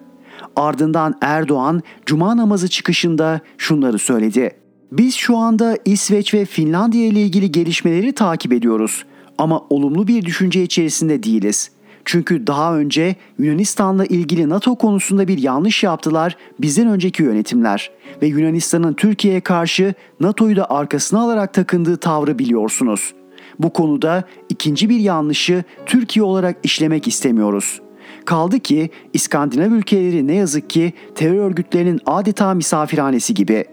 [0.57, 4.51] Ardından Erdoğan cuma namazı çıkışında şunları söyledi.
[4.93, 9.05] Biz şu anda İsveç ve Finlandiya ile ilgili gelişmeleri takip ediyoruz
[9.39, 11.71] ama olumlu bir düşünce içerisinde değiliz.
[12.09, 17.91] Çünkü daha önce Yunanistan'la ilgili NATO konusunda bir yanlış yaptılar bizden önceki yönetimler
[18.23, 23.15] ve Yunanistan'ın Türkiye'ye karşı NATO'yu da arkasına alarak takındığı tavrı biliyorsunuz.
[23.59, 27.81] Bu konuda ikinci bir yanlışı Türkiye olarak işlemek istemiyoruz.
[28.25, 33.65] Kaldı ki İskandinav ülkeleri ne yazık ki terör örgütlerinin adeta misafirhanesi gibi.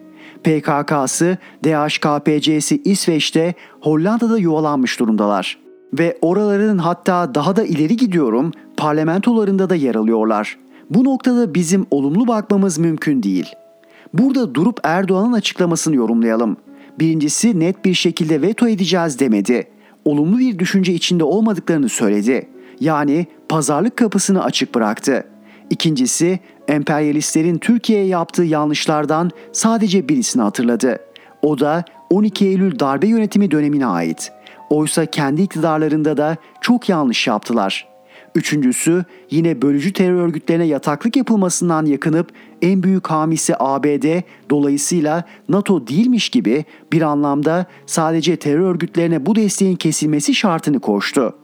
[0.44, 5.65] PKK'sı, DHKPC'si İsveç'te, Hollanda'da yuvalanmış durumdalar.''
[6.00, 10.58] Ve oraların hatta daha da ileri gidiyorum parlamentolarında da yer alıyorlar.
[10.90, 13.46] Bu noktada bizim olumlu bakmamız mümkün değil.
[14.14, 16.58] Burada durup Erdoğan'ın açıklamasını yorumlayalım.
[17.00, 19.68] Birincisi net bir şekilde veto edeceğiz demedi.
[20.06, 22.50] Olumlu bir düşünce içinde olmadıklarını söyledi.
[22.80, 25.24] Yani pazarlık kapısını açık bıraktı.
[25.70, 31.00] İkincisi emperyalistlerin Türkiye'ye yaptığı yanlışlardan sadece birisini hatırladı.
[31.42, 34.32] O da 12 Eylül darbe yönetimi dönemine ait.
[34.70, 37.96] Oysa kendi iktidarlarında da çok yanlış yaptılar.
[38.36, 46.30] Üçüncüsü yine bölücü terör örgütlerine yataklık yapılmasından yakınıp en büyük hamisi ABD dolayısıyla NATO değilmiş
[46.30, 51.36] gibi bir anlamda sadece terör örgütlerine bu desteğin kesilmesi şartını koştu.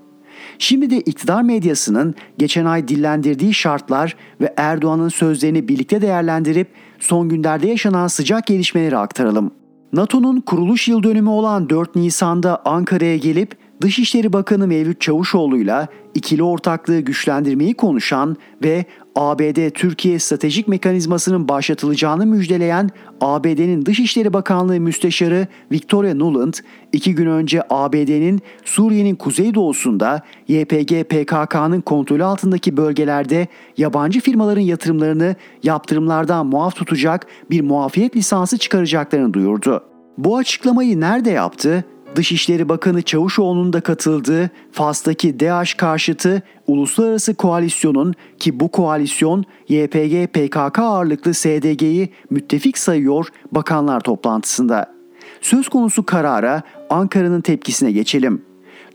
[0.60, 6.67] Şimdi de iktidar medyasının geçen ay dillendirdiği şartlar ve Erdoğan'ın sözlerini birlikte değerlendirip
[6.99, 9.61] son günlerde yaşanan sıcak gelişmeleri aktaralım.
[9.93, 16.99] NATO'nun kuruluş yıl dönümü olan 4 Nisan'da Ankara'ya gelip Dışişleri Bakanı Mevlüt Çavuşoğlu'yla ikili ortaklığı
[16.99, 22.89] güçlendirmeyi konuşan ve ABD-Türkiye stratejik mekanizmasının başlatılacağını müjdeleyen
[23.21, 26.54] ABD'nin Dışişleri Bakanlığı Müsteşarı Victoria Nuland,
[26.93, 33.47] iki gün önce ABD'nin Suriye'nin kuzeydoğusunda YPG PKK'nın kontrolü altındaki bölgelerde
[33.78, 39.84] yabancı firmaların yatırımlarını yaptırımlardan muaf tutacak bir muafiyet lisansı çıkaracaklarını duyurdu.
[40.17, 41.86] Bu açıklamayı nerede yaptı?
[42.15, 50.80] Dışişleri Bakanı Çavuşoğlu'nun da katıldığı Fas'taki DAEŞ karşıtı uluslararası koalisyonun ki bu koalisyon YPG PKK
[50.80, 54.93] ağırlıklı SDG'yi müttefik sayıyor bakanlar toplantısında.
[55.41, 58.41] Söz konusu karara Ankara'nın tepkisine geçelim.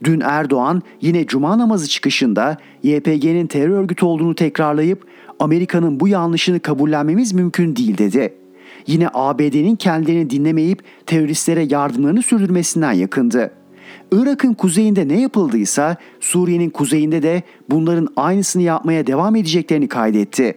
[0.03, 5.05] Dün Erdoğan yine cuma namazı çıkışında YPG'nin terör örgütü olduğunu tekrarlayıp
[5.39, 8.33] Amerika'nın bu yanlışını kabullenmemiz mümkün değil dedi
[8.87, 13.51] yine ABD'nin kendilerini dinlemeyip teröristlere yardımlarını sürdürmesinden yakındı.
[14.11, 20.55] Irak'ın kuzeyinde ne yapıldıysa Suriye'nin kuzeyinde de bunların aynısını yapmaya devam edeceklerini kaydetti.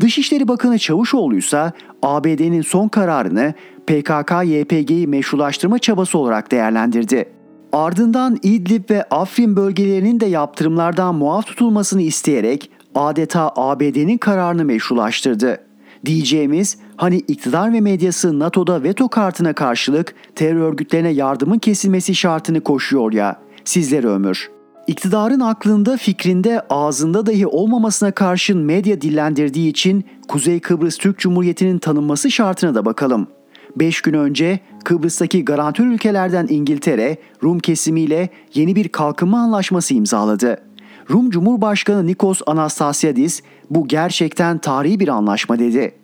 [0.00, 3.54] Dışişleri Bakanı Çavuşoğlu ise ABD'nin son kararını
[3.86, 7.24] PKK-YPG'yi meşrulaştırma çabası olarak değerlendirdi.
[7.72, 15.69] Ardından İdlib ve Afrin bölgelerinin de yaptırımlardan muaf tutulmasını isteyerek adeta ABD'nin kararını meşrulaştırdı.
[16.04, 23.12] Diyeceğimiz hani iktidar ve medyası NATO'da veto kartına karşılık terör örgütlerine yardımın kesilmesi şartını koşuyor
[23.12, 23.40] ya.
[23.64, 24.50] Sizlere ömür.
[24.86, 32.30] İktidarın aklında fikrinde ağzında dahi olmamasına karşın medya dillendirdiği için Kuzey Kıbrıs Türk Cumhuriyeti'nin tanınması
[32.30, 33.26] şartına da bakalım.
[33.76, 40.58] 5 gün önce Kıbrıs'taki garantör ülkelerden İngiltere, Rum kesimiyle yeni bir kalkınma anlaşması imzaladı.
[41.10, 45.94] Rum Cumhurbaşkanı Nikos Anastasiadis bu gerçekten tarihi bir anlaşma dedi.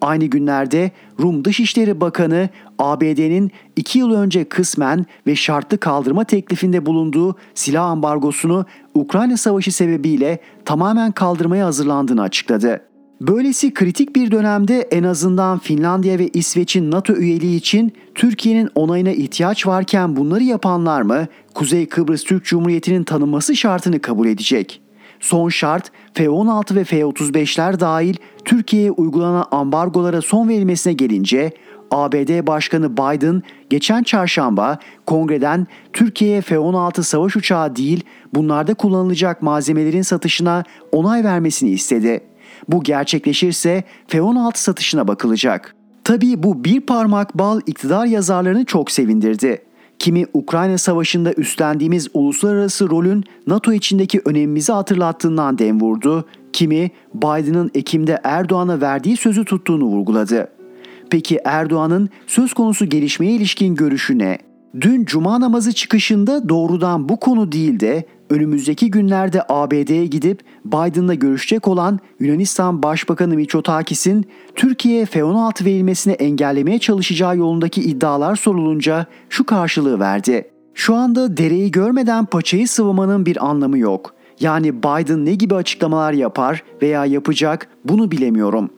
[0.00, 0.90] Aynı günlerde
[1.20, 8.66] Rum Dışişleri Bakanı ABD'nin iki yıl önce kısmen ve şartlı kaldırma teklifinde bulunduğu silah ambargosunu
[8.94, 12.93] Ukrayna Savaşı sebebiyle tamamen kaldırmaya hazırlandığını açıkladı.
[13.20, 19.66] Böylesi kritik bir dönemde en azından Finlandiya ve İsveç'in NATO üyeliği için Türkiye'nin onayına ihtiyaç
[19.66, 24.80] varken bunları yapanlar mı Kuzey Kıbrıs Türk Cumhuriyeti'nin tanınması şartını kabul edecek?
[25.20, 31.52] Son şart F-16 ve F-35'ler dahil Türkiye'ye uygulanan ambargolara son verilmesine gelince
[31.90, 40.64] ABD Başkanı Biden geçen çarşamba kongreden Türkiye'ye F-16 savaş uçağı değil bunlarda kullanılacak malzemelerin satışına
[40.92, 42.33] onay vermesini istedi.
[42.68, 45.74] Bu gerçekleşirse F-16 satışına bakılacak.
[46.04, 49.62] Tabii bu bir parmak bal iktidar yazarlarını çok sevindirdi.
[49.98, 58.20] Kimi Ukrayna Savaşı'nda üstlendiğimiz uluslararası rolün NATO içindeki önemimizi hatırlattığından dem vurdu, kimi Biden'ın Ekim'de
[58.24, 60.48] Erdoğan'a verdiği sözü tuttuğunu vurguladı.
[61.10, 64.38] Peki Erdoğan'ın söz konusu gelişmeye ilişkin görüşü ne?
[64.80, 71.68] Dün cuma namazı çıkışında doğrudan bu konu değil de önümüzdeki günlerde ABD'ye gidip Biden'la görüşecek
[71.68, 80.50] olan Yunanistan Başbakanı Mitsotakis'in Türkiye'ye F-16 verilmesini engellemeye çalışacağı yolundaki iddialar sorulunca şu karşılığı verdi.
[80.74, 84.14] Şu anda dereyi görmeden paçayı sıvamanın bir anlamı yok.
[84.40, 88.70] Yani Biden ne gibi açıklamalar yapar veya yapacak bunu bilemiyorum.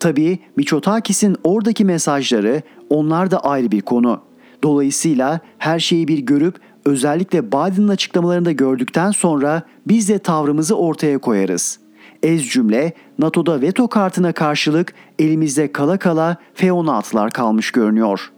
[0.00, 4.20] Tabii Mitsotakis'in oradaki mesajları onlar da ayrı bir konu.
[4.62, 11.18] Dolayısıyla her şeyi bir görüp özellikle Biden'ın açıklamalarını da gördükten sonra biz de tavrımızı ortaya
[11.18, 11.78] koyarız.
[12.22, 18.30] Ez cümle NATO'da veto kartına karşılık elimizde kala kala F-16'lar kalmış görünüyor.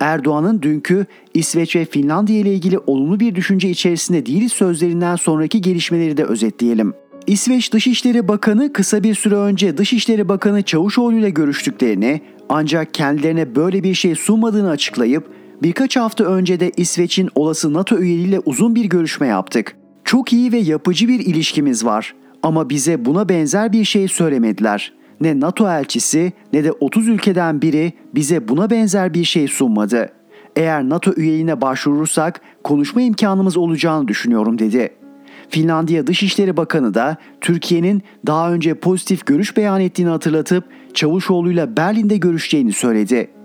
[0.00, 6.16] Erdoğan'ın dünkü İsveç ve Finlandiya ile ilgili olumlu bir düşünce içerisinde değiliz sözlerinden sonraki gelişmeleri
[6.16, 6.94] de özetleyelim.
[7.26, 13.82] İsveç Dışişleri Bakanı kısa bir süre önce Dışişleri Bakanı Çavuşoğlu ile görüştüklerini ancak kendilerine böyle
[13.82, 19.26] bir şey sunmadığını açıklayıp birkaç hafta önce de İsveç'in olası NATO üyeliğiyle uzun bir görüşme
[19.26, 19.76] yaptık.
[20.04, 24.92] Çok iyi ve yapıcı bir ilişkimiz var ama bize buna benzer bir şey söylemediler.
[25.20, 30.12] Ne NATO elçisi ne de 30 ülkeden biri bize buna benzer bir şey sunmadı.
[30.56, 34.90] Eğer NATO üyeliğine başvurursak konuşma imkanımız olacağını düşünüyorum dedi.
[35.48, 42.72] Finlandiya Dışişleri Bakanı da Türkiye'nin daha önce pozitif görüş beyan ettiğini hatırlatıp Çavuşoğlu'yla Berlin'de görüşeceğini
[42.72, 43.37] söyledi.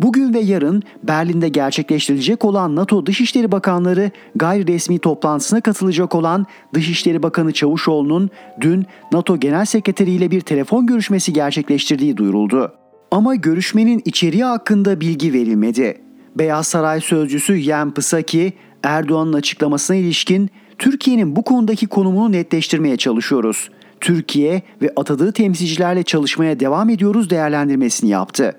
[0.00, 7.22] Bugün ve yarın Berlin'de gerçekleştirilecek olan NATO Dışişleri Bakanları gayri resmi toplantısına katılacak olan Dışişleri
[7.22, 12.72] Bakanı Çavuşoğlu'nun dün NATO Genel Sekreteri ile bir telefon görüşmesi gerçekleştirdiği duyuruldu.
[13.10, 16.00] Ama görüşmenin içeriği hakkında bilgi verilmedi.
[16.38, 23.70] Beyaz Saray sözcüsü Yen Psaki, Erdoğan'ın açıklamasına ilişkin Türkiye'nin bu konudaki konumunu netleştirmeye çalışıyoruz.
[24.00, 28.54] Türkiye ve atadığı temsilcilerle çalışmaya devam ediyoruz değerlendirmesini yaptı.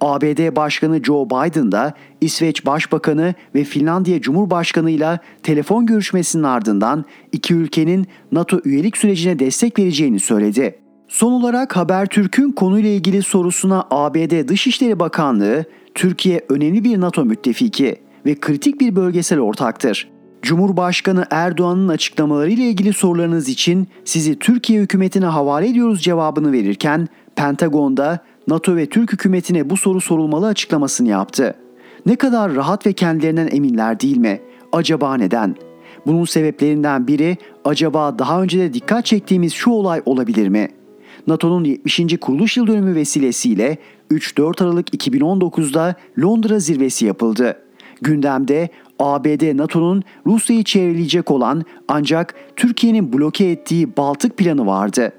[0.00, 7.54] ABD Başkanı Joe Biden da İsveç Başbakanı ve Finlandiya Cumhurbaşkanı ile telefon görüşmesinin ardından iki
[7.54, 10.78] ülkenin NATO üyelik sürecine destek vereceğini söyledi.
[11.08, 18.34] Son olarak Habertürk'ün konuyla ilgili sorusuna ABD Dışişleri Bakanlığı, Türkiye önemli bir NATO müttefiki ve
[18.34, 20.08] kritik bir bölgesel ortaktır.
[20.42, 28.18] Cumhurbaşkanı Erdoğan'ın açıklamaları ile ilgili sorularınız için sizi Türkiye hükümetine havale ediyoruz cevabını verirken Pentagon'da
[28.48, 31.54] NATO ve Türk hükümetine bu soru sorulmalı açıklamasını yaptı.
[32.06, 34.40] Ne kadar rahat ve kendilerinden eminler değil mi?
[34.72, 35.56] Acaba neden?
[36.06, 40.68] Bunun sebeplerinden biri acaba daha önce de dikkat çektiğimiz şu olay olabilir mi?
[41.26, 42.00] NATO'nun 70.
[42.20, 43.78] kuruluş yıl dönümü vesilesiyle
[44.10, 47.56] 3-4 Aralık 2019'da Londra zirvesi yapıldı.
[48.00, 55.12] Gündemde ABD NATO'nun Rusya'yı çevreleyecek olan ancak Türkiye'nin bloke ettiği Baltık planı vardı.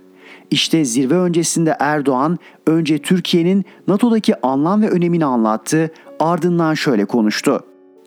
[0.56, 7.60] İşte zirve öncesinde Erdoğan önce Türkiye'nin NATO'daki anlam ve önemini anlattı, ardından şöyle konuştu.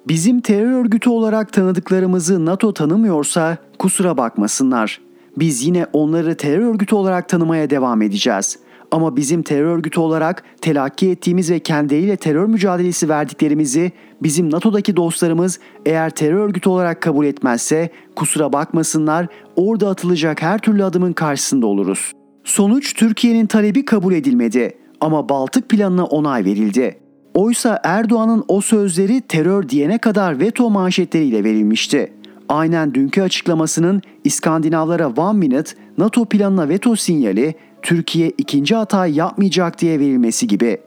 [0.08, 5.00] Bizim terör örgütü olarak tanıdıklarımızı NATO tanımıyorsa kusura bakmasınlar.
[5.38, 8.58] Biz yine onları terör örgütü olarak tanımaya devam edeceğiz.
[8.90, 15.60] Ama bizim terör örgütü olarak telakki ettiğimiz ve kendileriyle terör mücadelesi verdiklerimizi bizim NATO'daki dostlarımız
[15.86, 22.12] eğer terör örgütü olarak kabul etmezse kusura bakmasınlar orada atılacak her türlü adımın karşısında oluruz.
[22.48, 26.98] Sonuç Türkiye'nin talebi kabul edilmedi ama Baltık planına onay verildi.
[27.34, 32.12] Oysa Erdoğan'ın o sözleri terör diyene kadar veto manşetleriyle verilmişti.
[32.48, 40.00] Aynen dünkü açıklamasının İskandinavlara one minute NATO planına veto sinyali Türkiye ikinci hatayı yapmayacak diye
[40.00, 40.78] verilmesi gibi.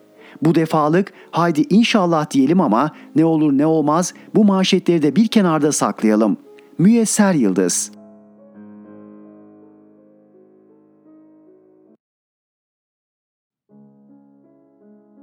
[0.41, 5.71] Bu defalık haydi inşallah diyelim ama ne olur ne olmaz bu manşetleri de bir kenarda
[5.71, 6.37] saklayalım.
[6.77, 7.91] Müyesser Yıldız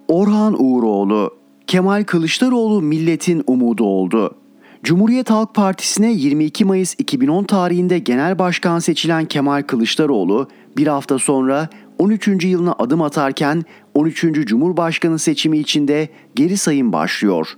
[0.09, 4.35] Orhan Uğuroğlu, Kemal Kılıçdaroğlu milletin umudu oldu.
[4.83, 11.69] Cumhuriyet Halk Partisi'ne 22 Mayıs 2010 tarihinde genel başkan seçilen Kemal Kılıçdaroğlu bir hafta sonra
[11.99, 12.45] 13.
[12.45, 14.25] yılına adım atarken 13.
[14.47, 17.49] Cumhurbaşkanı seçimi içinde geri sayım başlıyor.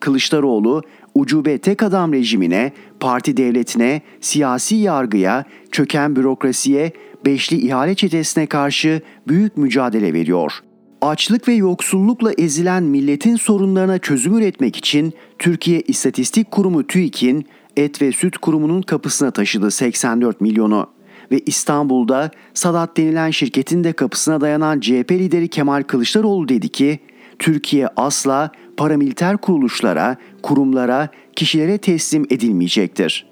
[0.00, 0.82] Kılıçdaroğlu
[1.14, 6.92] ucube tek adam rejimine, parti devletine, siyasi yargıya, çöken bürokrasiye,
[7.26, 10.62] beşli ihale çetesine karşı büyük mücadele veriyor.
[11.00, 17.46] Açlık ve yoksullukla ezilen milletin sorunlarına çözüm üretmek için Türkiye İstatistik Kurumu TÜİK'in
[17.76, 20.86] Et ve Süt Kurumu'nun kapısına taşıdı 84 milyonu
[21.30, 26.98] ve İstanbul'da Sadat denilen şirketin de kapısına dayanan CHP lideri Kemal Kılıçdaroğlu dedi ki
[27.38, 33.26] Türkiye asla paramiliter kuruluşlara, kurumlara, kişilere teslim edilmeyecektir.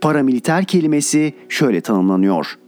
[0.00, 2.58] Paramiliter kelimesi şöyle tanımlanıyor.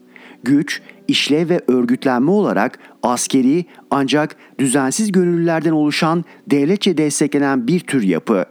[0.45, 8.45] Güç, işlev ve örgütlenme olarak askeri ancak düzensiz gönüllülerden oluşan devletçe desteklenen bir tür yapı.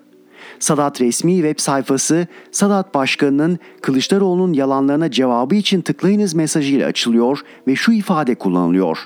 [0.59, 7.91] Sadat resmi web sayfası Sadat Başkanı'nın Kılıçdaroğlu'nun yalanlarına cevabı için tıklayınız mesajıyla açılıyor ve şu
[7.91, 8.97] ifade kullanılıyor.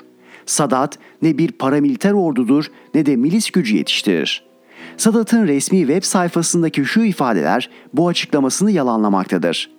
[0.46, 4.44] Sadat ne bir paramiliter ordudur ne de milis gücü yetiştirir.
[4.96, 9.70] Sadat'ın resmi web sayfasındaki şu ifadeler bu açıklamasını yalanlamaktadır.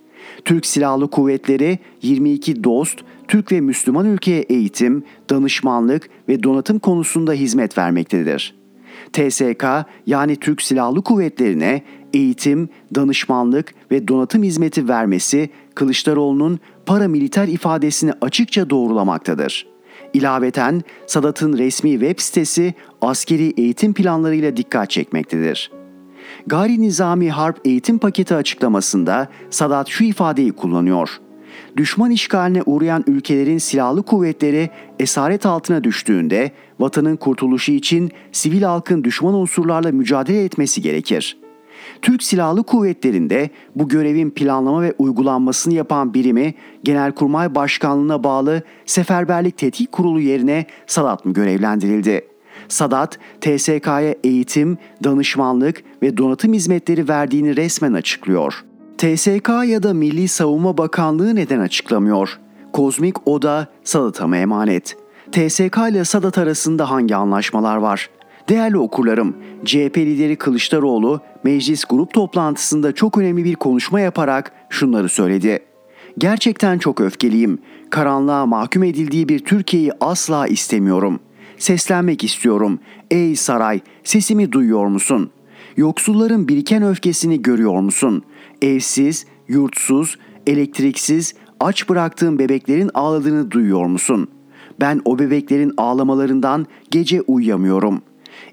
[0.45, 7.77] Türk Silahlı Kuvvetleri 22 dost, Türk ve Müslüman ülkeye eğitim, danışmanlık ve donatım konusunda hizmet
[7.77, 8.55] vermektedir.
[9.13, 9.65] TSK
[10.05, 11.81] yani Türk Silahlı Kuvvetleri'ne
[12.13, 19.67] eğitim, danışmanlık ve donatım hizmeti vermesi Kılıçdaroğlu'nun paramiliter ifadesini açıkça doğrulamaktadır.
[20.13, 25.71] İlaveten Sadat'ın resmi web sitesi askeri eğitim planlarıyla dikkat çekmektedir.
[26.47, 31.19] Gayri Nizami Harp Eğitim Paketi açıklamasında Sadat şu ifadeyi kullanıyor.
[31.77, 34.69] Düşman işgaline uğrayan ülkelerin silahlı kuvvetleri
[34.99, 41.37] esaret altına düştüğünde vatanın kurtuluşu için sivil halkın düşman unsurlarla mücadele etmesi gerekir.
[42.01, 46.53] Türk Silahlı Kuvvetleri'nde bu görevin planlama ve uygulanmasını yapan birimi
[46.83, 52.27] Genelkurmay Başkanlığı'na bağlı Seferberlik Tetkik Kurulu yerine Sadat mı görevlendirildi?
[52.67, 58.65] Sadat, TSK'ya eğitim, danışmanlık ve donatım hizmetleri verdiğini resmen açıklıyor.
[58.97, 62.39] TSK ya da Milli Savunma Bakanlığı neden açıklamıyor?
[62.73, 64.97] Kozmik Oda Sadat'a mı emanet?
[65.31, 68.09] TSK ile Sadat arasında hangi anlaşmalar var?
[68.49, 69.35] Değerli okurlarım,
[69.65, 75.59] CHP lideri Kılıçdaroğlu meclis grup toplantısında çok önemli bir konuşma yaparak şunları söyledi.
[76.17, 77.59] Gerçekten çok öfkeliyim.
[77.89, 81.19] Karanlığa mahkum edildiği bir Türkiye'yi asla istemiyorum.
[81.57, 82.79] Seslenmek istiyorum.
[83.11, 85.31] Ey saray, sesimi duyuyor musun?
[85.77, 88.23] Yoksulların biriken öfkesini görüyor musun?
[88.61, 94.27] Evsiz, yurtsuz, elektriksiz, aç bıraktığım bebeklerin ağladığını duyuyor musun?
[94.79, 98.01] Ben o bebeklerin ağlamalarından gece uyuyamıyorum.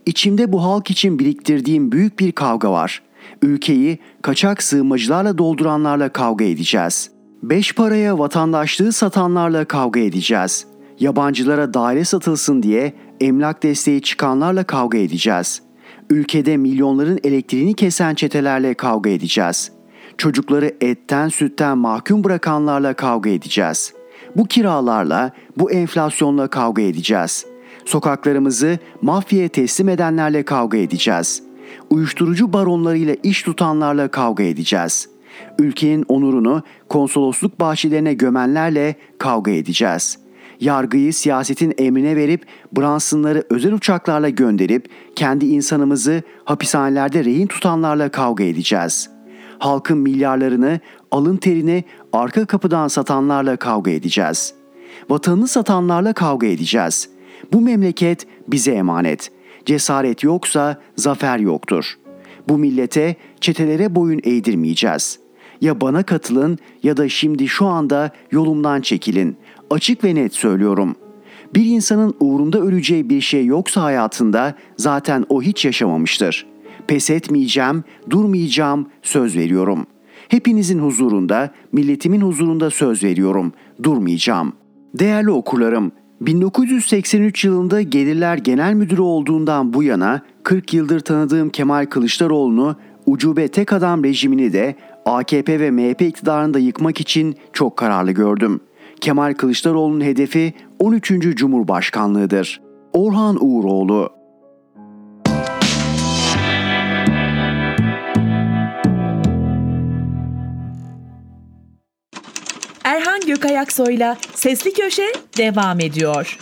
[0.06, 3.02] İçimde bu halk için biriktirdiğim büyük bir kavga var.
[3.42, 7.10] Ülkeyi kaçak sığınmacılarla dolduranlarla kavga edeceğiz.
[7.42, 10.66] Beş paraya vatandaşlığı satanlarla kavga edeceğiz.
[11.00, 15.62] Yabancılara daire satılsın diye emlak desteği çıkanlarla kavga edeceğiz.
[16.10, 19.72] Ülkede milyonların elektriğini kesen çetelerle kavga edeceğiz.
[20.18, 23.94] Çocukları etten sütten mahkum bırakanlarla kavga edeceğiz.
[24.36, 27.46] Bu kiralarla, bu enflasyonla kavga edeceğiz.
[27.84, 31.42] Sokaklarımızı mafyaya teslim edenlerle kavga edeceğiz.
[31.90, 35.08] Uyuşturucu baronlarıyla iş tutanlarla kavga edeceğiz.
[35.58, 40.18] Ülkenin onurunu konsolosluk bahçelerine gömenlerle kavga edeceğiz.
[40.60, 42.46] Yargıyı siyasetin emrine verip
[42.76, 49.11] Branson'ları özel uçaklarla gönderip kendi insanımızı hapishanelerde rehin tutanlarla kavga edeceğiz.
[49.62, 54.54] Halkın milyarlarını, alın terini arka kapıdan satanlarla kavga edeceğiz.
[55.10, 57.08] Vatanını satanlarla kavga edeceğiz.
[57.52, 59.30] Bu memleket bize emanet.
[59.66, 61.98] Cesaret yoksa zafer yoktur.
[62.48, 65.18] Bu millete, çetelere boyun eğdirmeyeceğiz.
[65.60, 69.36] Ya bana katılın ya da şimdi şu anda yolumdan çekilin.
[69.70, 70.96] Açık ve net söylüyorum.
[71.54, 76.51] Bir insanın uğrunda öleceği bir şey yoksa hayatında zaten o hiç yaşamamıştır.
[76.92, 79.86] Pes etmeyeceğim, durmayacağım, söz veriyorum.
[80.28, 83.52] Hepinizin huzurunda, milletimin huzurunda söz veriyorum.
[83.82, 84.52] Durmayacağım.
[84.94, 92.76] Değerli okurlarım, 1983 yılında Gelirler Genel Müdürü olduğundan bu yana 40 yıldır tanıdığım Kemal Kılıçdaroğlu'nu
[93.06, 98.60] ucube tek adam rejimini de AKP ve MHP iktidarını da yıkmak için çok kararlı gördüm.
[99.00, 101.36] Kemal Kılıçdaroğlu'nun hedefi 13.
[101.36, 102.60] Cumhurbaşkanlığıdır.
[102.92, 104.21] Orhan Uğuroğlu
[113.42, 116.38] Erhan Gökayaksoy'la Sesli Köşe devam ediyor.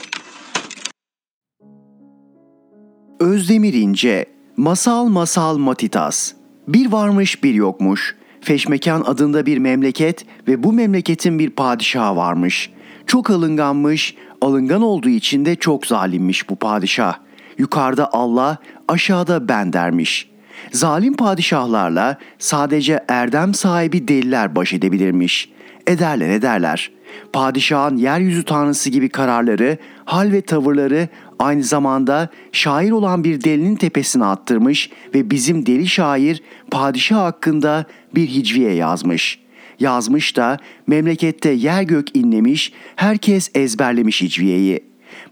[3.21, 4.27] Özdemir İnce
[4.57, 6.33] Masal Masal Matitas
[6.69, 8.17] Bir varmış bir yokmuş.
[8.41, 12.71] Feşmekan adında bir memleket ve bu memleketin bir padişahı varmış.
[13.07, 17.19] Çok alınganmış, alıngan olduğu için de çok zalimmiş bu padişah.
[17.59, 20.31] Yukarıda Allah, aşağıda ben dermiş.
[20.73, 25.60] Zalim padişahlarla sadece erdem sahibi deliler baş edebilirmiş.
[25.91, 26.91] Ederler ederler.
[27.33, 34.25] Padişahın yeryüzü tanrısı gibi kararları, hal ve tavırları aynı zamanda şair olan bir delinin tepesine
[34.25, 37.85] attırmış ve bizim deli şair padişah hakkında
[38.15, 39.41] bir hicviye yazmış.
[39.81, 44.85] Yazmış da memlekette yer gök inlemiş, herkes ezberlemiş hicviyeyi.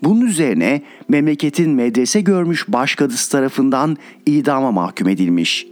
[0.02, 3.96] Bunun üzerine memleketin medrese görmüş başkadısı tarafından
[4.26, 5.66] idama mahkum edilmiş.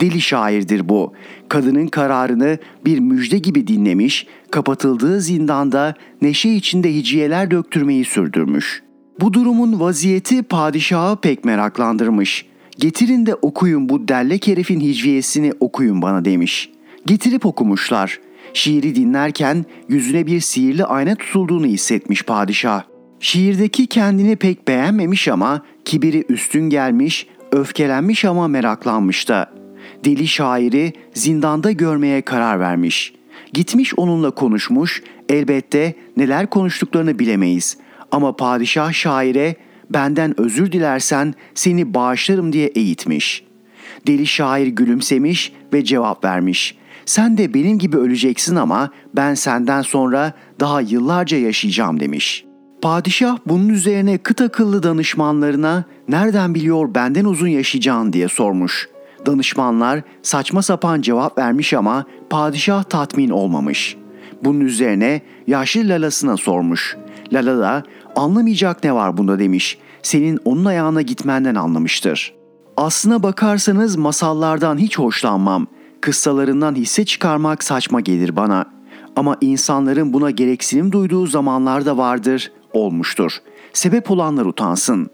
[0.00, 1.12] Deli şairdir bu.
[1.48, 8.90] Kadının kararını bir müjde gibi dinlemiş, kapatıldığı zindanda neşe içinde hiciyeler döktürmeyi sürdürmüş.''
[9.20, 12.46] Bu durumun vaziyeti padişahı pek meraklandırmış.
[12.78, 16.70] Getirin de okuyun bu dellek herifin hicviyesini okuyun bana demiş.
[17.06, 18.20] Getirip okumuşlar.
[18.54, 22.82] Şiiri dinlerken yüzüne bir sihirli ayna tutulduğunu hissetmiş padişah.
[23.20, 29.59] Şiirdeki kendini pek beğenmemiş ama kibiri üstün gelmiş, öfkelenmiş ama meraklanmış da.
[30.04, 33.14] Deli şairi zindanda görmeye karar vermiş.
[33.52, 39.56] Gitmiş onunla konuşmuş, elbette neler konuştuklarını bilemeyiz.'' Ama padişah şaire
[39.90, 43.44] benden özür dilersen seni bağışlarım diye eğitmiş.
[44.06, 46.76] Deli şair gülümsemiş ve cevap vermiş.
[47.06, 52.44] Sen de benim gibi öleceksin ama ben senden sonra daha yıllarca yaşayacağım demiş.
[52.82, 58.88] Padişah bunun üzerine kıt akıllı danışmanlarına nereden biliyor benden uzun yaşayacağın diye sormuş.
[59.26, 63.96] Danışmanlar saçma sapan cevap vermiş ama padişah tatmin olmamış.
[64.44, 66.96] Bunun üzerine yaşlı lalasına sormuş.
[67.32, 67.82] Lala da
[68.16, 69.78] Anlamayacak ne var bunda demiş.
[70.02, 72.34] Senin onun ayağına gitmenden anlamıştır.
[72.76, 75.66] Aslına bakarsanız masallardan hiç hoşlanmam.
[76.00, 78.64] Kıssalarından hisse çıkarmak saçma gelir bana.
[79.16, 83.32] Ama insanların buna gereksinim duyduğu zamanlar da vardır, olmuştur.
[83.72, 85.10] Sebep olanlar utansın.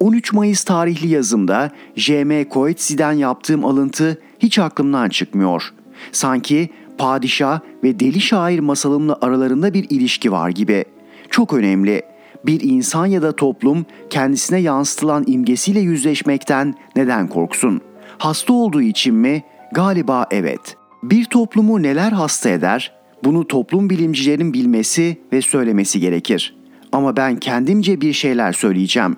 [0.00, 2.48] 13 Mayıs tarihli yazımda J.M.
[2.50, 5.72] Coetzee'den yaptığım alıntı hiç aklımdan çıkmıyor.
[6.12, 6.68] Sanki
[6.98, 10.84] padişah ve deli şair masalımla aralarında bir ilişki var gibi.
[11.30, 12.02] Çok önemli
[12.46, 17.80] bir insan ya da toplum kendisine yansıtılan imgesiyle yüzleşmekten neden korksun?
[18.18, 19.44] Hasta olduğu için mi?
[19.72, 20.76] Galiba evet.
[21.02, 22.92] Bir toplumu neler hasta eder?
[23.24, 26.56] Bunu toplum bilimcilerin bilmesi ve söylemesi gerekir.
[26.92, 29.16] Ama ben kendimce bir şeyler söyleyeceğim.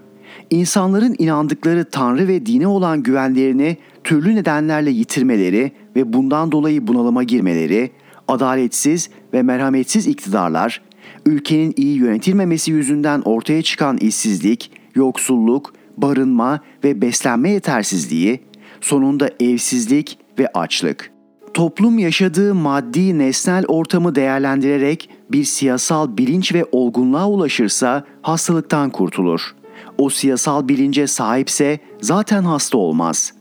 [0.51, 7.91] İnsanların inandıkları Tanrı ve dine olan güvenlerini türlü nedenlerle yitirmeleri ve bundan dolayı bunalıma girmeleri,
[8.29, 10.83] adaletsiz ve merhametsiz iktidarlar,
[11.27, 18.41] ülkenin iyi yönetilmemesi yüzünden ortaya çıkan işsizlik, yoksulluk, barınma ve beslenme yetersizliği,
[18.81, 21.11] sonunda evsizlik ve açlık.
[21.55, 29.55] Toplum yaşadığı maddi nesnel ortamı değerlendirerek bir siyasal bilinç ve olgunluğa ulaşırsa hastalıktan kurtulur.
[30.01, 33.33] O siyasal bilince sahipse zaten hasta olmaz.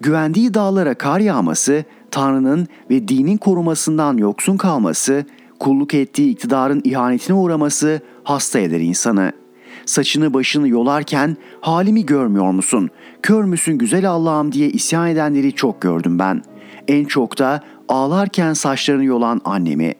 [0.00, 5.24] Güvendiği dağlara kar yağması, Tanrı'nın ve dinin korumasından yoksun kalması
[5.58, 9.32] kulluk ettiği iktidarın ihanetine uğraması hasta eder insanı.
[9.86, 12.90] Saçını başını yolarken halimi görmüyor musun?
[13.22, 16.42] Kör müsün güzel Allah'ım diye isyan edenleri çok gördüm ben.
[16.88, 19.94] En çok da ağlarken saçlarını yolan annemi.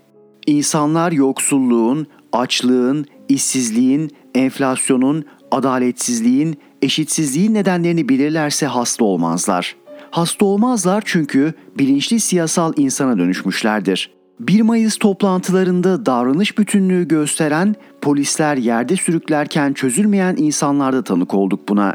[0.46, 9.76] İnsanlar yoksulluğun, açlığın, işsizliğin, enflasyonun, adaletsizliğin, eşitsizliğin nedenlerini bilirlerse hasta olmazlar.
[10.10, 14.10] Hasta olmazlar çünkü bilinçli siyasal insana dönüşmüşlerdir.
[14.40, 21.94] 1 Mayıs toplantılarında davranış bütünlüğü gösteren polisler yerde sürüklerken çözülmeyen insanlarda tanık olduk buna.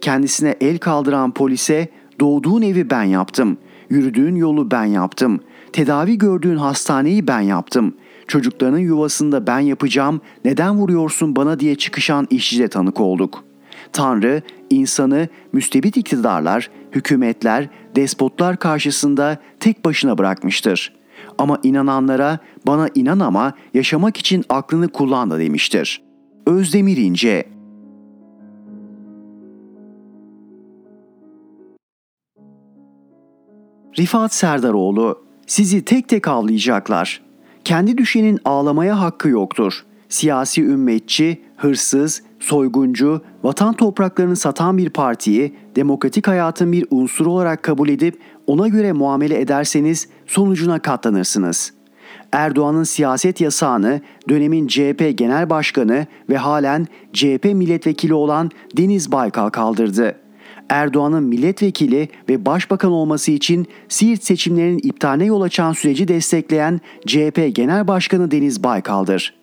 [0.00, 1.88] Kendisine el kaldıran polise
[2.20, 3.58] doğduğun evi ben yaptım,
[3.90, 5.40] yürüdüğün yolu ben yaptım,
[5.72, 7.94] tedavi gördüğün hastaneyi ben yaptım,
[8.28, 13.44] çocuklarının yuvasında ben yapacağım, neden vuruyorsun bana diye çıkışan işçide tanık olduk.
[13.92, 21.02] Tanrı insanı müstebit iktidarlar, hükümetler, despotlar karşısında tek başına bırakmıştır.''
[21.38, 26.02] Ama inananlara bana inan ama yaşamak için aklını kullan da demiştir.
[26.46, 27.44] Özdemir İnce
[33.98, 37.22] Rifat Serdaroğlu Sizi tek tek avlayacaklar.
[37.64, 39.84] Kendi düşenin ağlamaya hakkı yoktur.
[40.08, 47.88] Siyasi ümmetçi, hırsız, soyguncu, vatan topraklarını satan bir partiyi demokratik hayatın bir unsuru olarak kabul
[47.88, 51.72] edip ona göre muamele ederseniz sonucuna katlanırsınız.
[52.32, 60.21] Erdoğan'ın siyaset yasağını dönemin CHP Genel Başkanı ve halen CHP milletvekili olan Deniz Baykal kaldırdı.
[60.72, 67.88] Erdoğan'ın milletvekili ve başbakan olması için Siirt seçimlerinin iptaline yol açan süreci destekleyen CHP Genel
[67.88, 69.34] Başkanı Deniz Baykal'dır.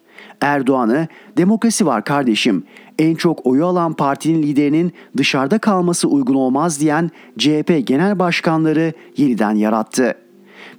[0.42, 1.08] Erdoğan'ı
[1.38, 2.64] demokrasi var kardeşim,
[3.00, 9.56] en çok oyu alan partinin liderinin dışarıda kalması uygun olmaz diyen CHP Genel Başkanları yeniden
[9.56, 10.16] yarattı.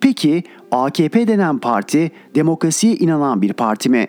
[0.01, 0.43] Peki
[0.73, 4.07] AKP denen parti demokrasiye inanan bir parti mi?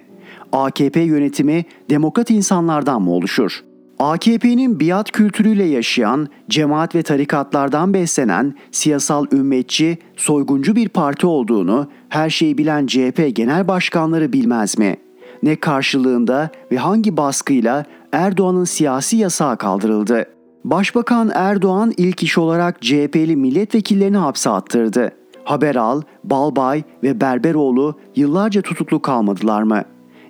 [0.51, 3.70] AKP yönetimi demokrat insanlardan mı oluşur?
[4.01, 12.29] AKP'nin biat kültürüyle yaşayan, cemaat ve tarikatlardan beslenen, siyasal ümmetçi, soyguncu bir parti olduğunu her
[12.29, 14.97] şeyi bilen CHP genel başkanları bilmez mi?
[15.43, 20.25] Ne karşılığında ve hangi baskıyla Erdoğan'ın siyasi yasağı kaldırıldı?
[20.63, 25.11] Başbakan Erdoğan ilk iş olarak CHP'li milletvekillerini hapse attırdı.
[25.43, 29.83] Haberal, Balbay ve Berberoğlu yıllarca tutuklu kalmadılar mı?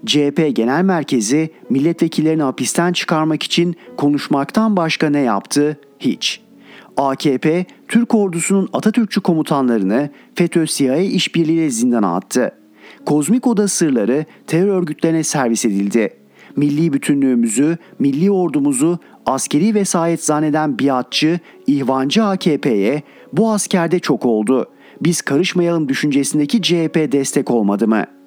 [0.05, 5.77] CHP Genel Merkezi milletvekillerini hapisten çıkarmak için konuşmaktan başka ne yaptı?
[5.99, 6.41] Hiç.
[6.97, 12.51] AKP, Türk ordusunun Atatürkçü komutanlarını FETÖ-CIA işbirliğiyle zindana attı.
[13.05, 16.13] Kozmik Oda sırları terör örgütlerine servis edildi.
[16.55, 24.67] Milli bütünlüğümüzü, milli ordumuzu askeri vesayet zanneden biatçı, ihvancı AKP'ye bu askerde çok oldu.
[25.01, 28.20] Biz karışmayalım düşüncesindeki CHP destek olmadı mı?''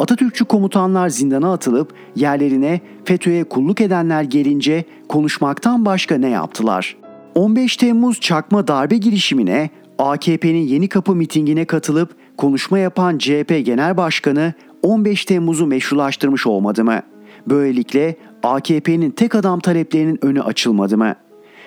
[0.00, 6.96] Atatürkçü komutanlar zindana atılıp yerlerine FETÖ'ye kulluk edenler gelince konuşmaktan başka ne yaptılar?
[7.34, 14.52] 15 Temmuz çakma darbe girişimine AKP'nin Yeni Kapı mitingine katılıp konuşma yapan CHP Genel Başkanı
[14.82, 17.02] 15 Temmuz'u meşrulaştırmış olmadı mı?
[17.46, 21.14] Böylelikle AKP'nin tek adam taleplerinin önü açılmadı mı?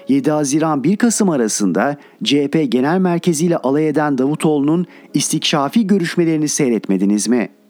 [0.08, 7.28] 7 Haziran 1 Kasım arasında CHP Genel Merkezi ile alay eden Davutoğlu'nun istikşafi görüşmelerini seyretmediniz
[7.28, 7.63] mi?''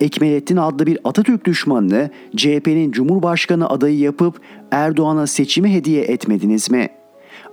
[0.00, 4.40] Ekmelettin adlı bir Atatürk düşmanını CHP'nin Cumhurbaşkanı adayı yapıp
[4.70, 6.88] Erdoğan'a seçimi hediye etmediniz mi?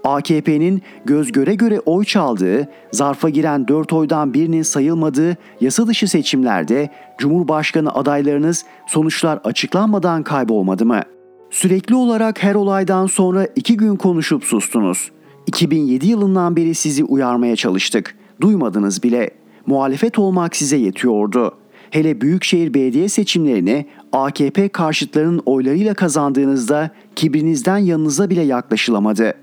[0.04, 6.90] AKP'nin göz göre göre oy çaldığı, zarfa giren dört oydan birinin sayılmadığı yasa dışı seçimlerde
[7.18, 11.02] Cumhurbaşkanı adaylarınız sonuçlar açıklanmadan kaybolmadı mı?
[11.50, 15.12] Sürekli olarak her olaydan sonra iki gün konuşup sustunuz.
[15.48, 18.16] 2007 yılından beri sizi uyarmaya çalıştık.
[18.42, 19.32] Duymadınız bile.
[19.66, 21.61] Muhalefet olmak size yetiyordu.
[21.92, 29.34] Hele Büyükşehir Belediye seçimlerini AKP karşıtlarının oylarıyla kazandığınızda kibrinizden yanınıza bile yaklaşılamadı.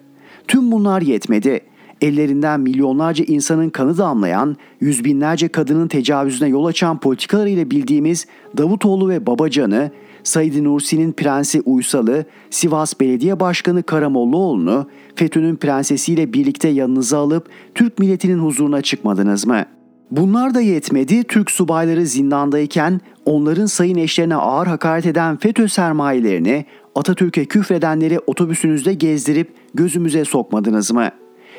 [0.48, 1.60] Tüm bunlar yetmedi.
[2.00, 8.26] Ellerinden milyonlarca insanın kanı damlayan, yüz binlerce kadının tecavüzüne yol açan politikalarıyla bildiğimiz
[8.56, 9.90] Davutoğlu ve Babacan'ı,
[10.22, 18.38] Said Nursi'nin prensi Uysal'ı, Sivas Belediye Başkanı Karamollaoğlu'nu FETÖ'nün prensesiyle birlikte yanınıza alıp Türk milletinin
[18.38, 19.77] huzuruna çıkmadınız mı?''
[20.10, 21.24] Bunlar da yetmedi.
[21.24, 29.54] Türk subayları zindandayken onların sayın eşlerine ağır hakaret eden FETÖ sermayelerini Atatürk'e küfredenleri otobüsünüzde gezdirip
[29.74, 31.10] gözümüze sokmadınız mı?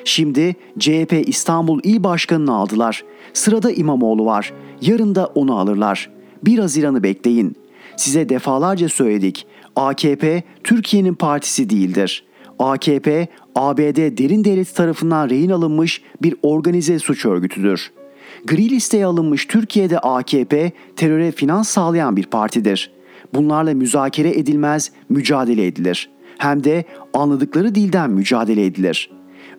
[0.06, 3.04] Şimdi CHP İstanbul İl Başkanı'nı aldılar.
[3.34, 4.54] Sırada İmamoğlu var.
[4.82, 6.10] Yarın da onu alırlar.
[6.46, 7.56] 1 Haziran'ı bekleyin.
[7.98, 9.48] Size defalarca söyledik.
[9.76, 12.24] AKP Türkiye'nin partisi değildir.
[12.60, 17.99] AKP, ABD derin devleti tarafından rehin alınmış bir organize suç örgütüdür.''
[18.46, 22.92] Gri listeye alınmış Türkiye'de AKP teröre finans sağlayan bir partidir.
[23.34, 26.10] Bunlarla müzakere edilmez, mücadele edilir.
[26.38, 29.12] Hem de anladıkları dilden mücadele edilir.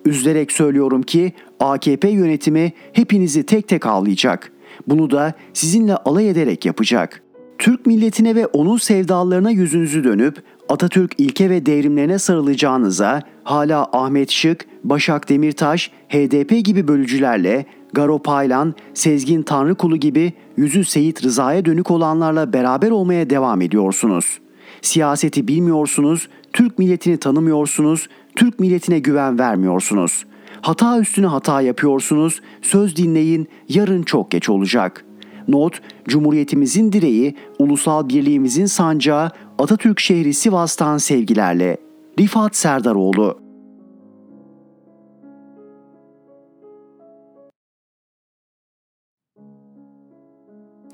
[0.04, 4.52] Üzülerek söylüyorum ki AKP yönetimi hepinizi tek tek avlayacak.
[4.86, 7.22] Bunu da sizinle alay ederek yapacak.
[7.58, 14.66] Türk milletine ve onun sevdalarına yüzünüzü dönüp Atatürk ilke ve devrimlerine sarılacağınıza hala Ahmet Şık,
[14.84, 22.52] Başak Demirtaş, HDP gibi bölücülerle Garo Paylan, Sezgin Tanrıkulu gibi yüzü Seyit Rıza'ya dönük olanlarla
[22.52, 24.38] beraber olmaya devam ediyorsunuz.
[24.82, 30.24] Siyaseti bilmiyorsunuz, Türk milletini tanımıyorsunuz, Türk milletine güven vermiyorsunuz.
[30.60, 35.04] Hata üstüne hata yapıyorsunuz, söz dinleyin, yarın çok geç olacak.
[35.48, 41.76] Not, Cumhuriyetimizin direği, ulusal birliğimizin sancağı Atatürk şehri Sivas'tan sevgilerle.
[42.18, 43.39] Rifat Serdaroğlu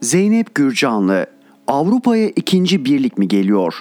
[0.07, 1.27] Zeynep Gürcanlı
[1.67, 3.75] Avrupa'ya ikinci birlik mi geliyor?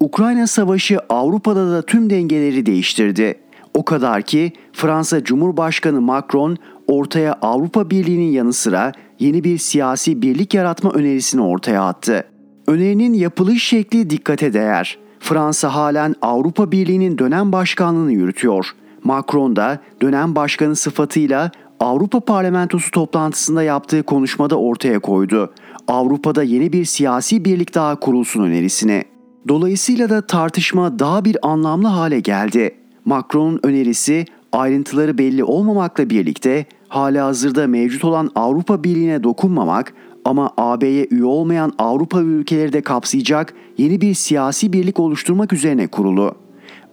[0.00, 3.34] Ukrayna Savaşı Avrupa'da da tüm dengeleri değiştirdi.
[3.74, 6.56] O kadar ki Fransa Cumhurbaşkanı Macron
[6.86, 12.24] ortaya Avrupa Birliği'nin yanı sıra yeni bir siyasi birlik yaratma önerisini ortaya attı.
[12.66, 14.98] Önerinin yapılış şekli dikkate değer.
[15.20, 18.66] Fransa halen Avrupa Birliği'nin dönem başkanlığını yürütüyor.
[19.04, 21.50] Macron da dönem başkanı sıfatıyla
[21.82, 25.52] Avrupa Parlamentosu toplantısında yaptığı konuşmada ortaya koydu.
[25.88, 29.04] Avrupa'da yeni bir siyasi birlik daha kurulsun önerisini.
[29.48, 32.74] Dolayısıyla da tartışma daha bir anlamlı hale geldi.
[33.04, 41.06] Macron'un önerisi ayrıntıları belli olmamakla birlikte hala hazırda mevcut olan Avrupa Birliği'ne dokunmamak ama AB'ye
[41.10, 46.34] üye olmayan Avrupa ülkeleri de kapsayacak yeni bir siyasi birlik oluşturmak üzerine kurulu.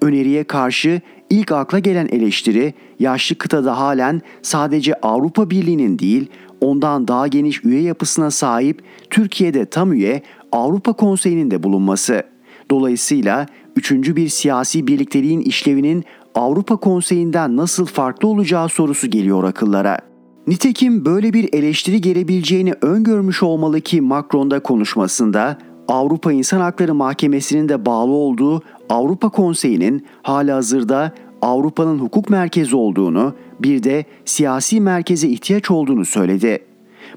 [0.01, 6.29] Öneriye karşı ilk akla gelen eleştiri yaşlı kıtada halen sadece Avrupa Birliği'nin değil
[6.61, 12.23] ondan daha geniş üye yapısına sahip Türkiye'de tam üye Avrupa Konseyi'nin de bulunması.
[12.71, 13.45] Dolayısıyla
[13.75, 16.03] üçüncü bir siyasi birlikteliğin işlevinin
[16.35, 19.99] Avrupa Konseyi'nden nasıl farklı olacağı sorusu geliyor akıllara.
[20.47, 25.57] Nitekim böyle bir eleştiri gelebileceğini öngörmüş olmalı ki Macron'da konuşmasında
[25.87, 33.33] Avrupa İnsan Hakları Mahkemesi'nin de bağlı olduğu Avrupa Konseyi'nin hala hazırda Avrupa'nın hukuk merkezi olduğunu,
[33.59, 36.59] bir de siyasi merkeze ihtiyaç olduğunu söyledi.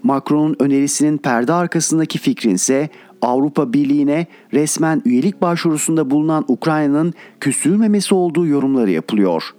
[0.03, 2.89] Macron'un önerisinin perde arkasındaki fikrin ise
[3.23, 9.55] Avrupa Birliği'ne resmen üyelik başvurusunda bulunan Ukrayna'nın küsülmemesi olduğu yorumları yapılıyor.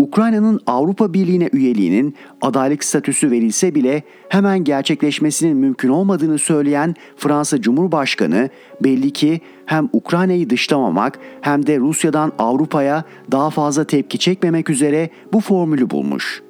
[0.00, 8.48] Ukrayna'nın Avrupa Birliği'ne üyeliğinin adaylık statüsü verilse bile hemen gerçekleşmesinin mümkün olmadığını söyleyen Fransa Cumhurbaşkanı
[8.84, 15.40] belli ki hem Ukrayna'yı dışlamamak hem de Rusya'dan Avrupa'ya daha fazla tepki çekmemek üzere bu
[15.40, 16.42] formülü bulmuş.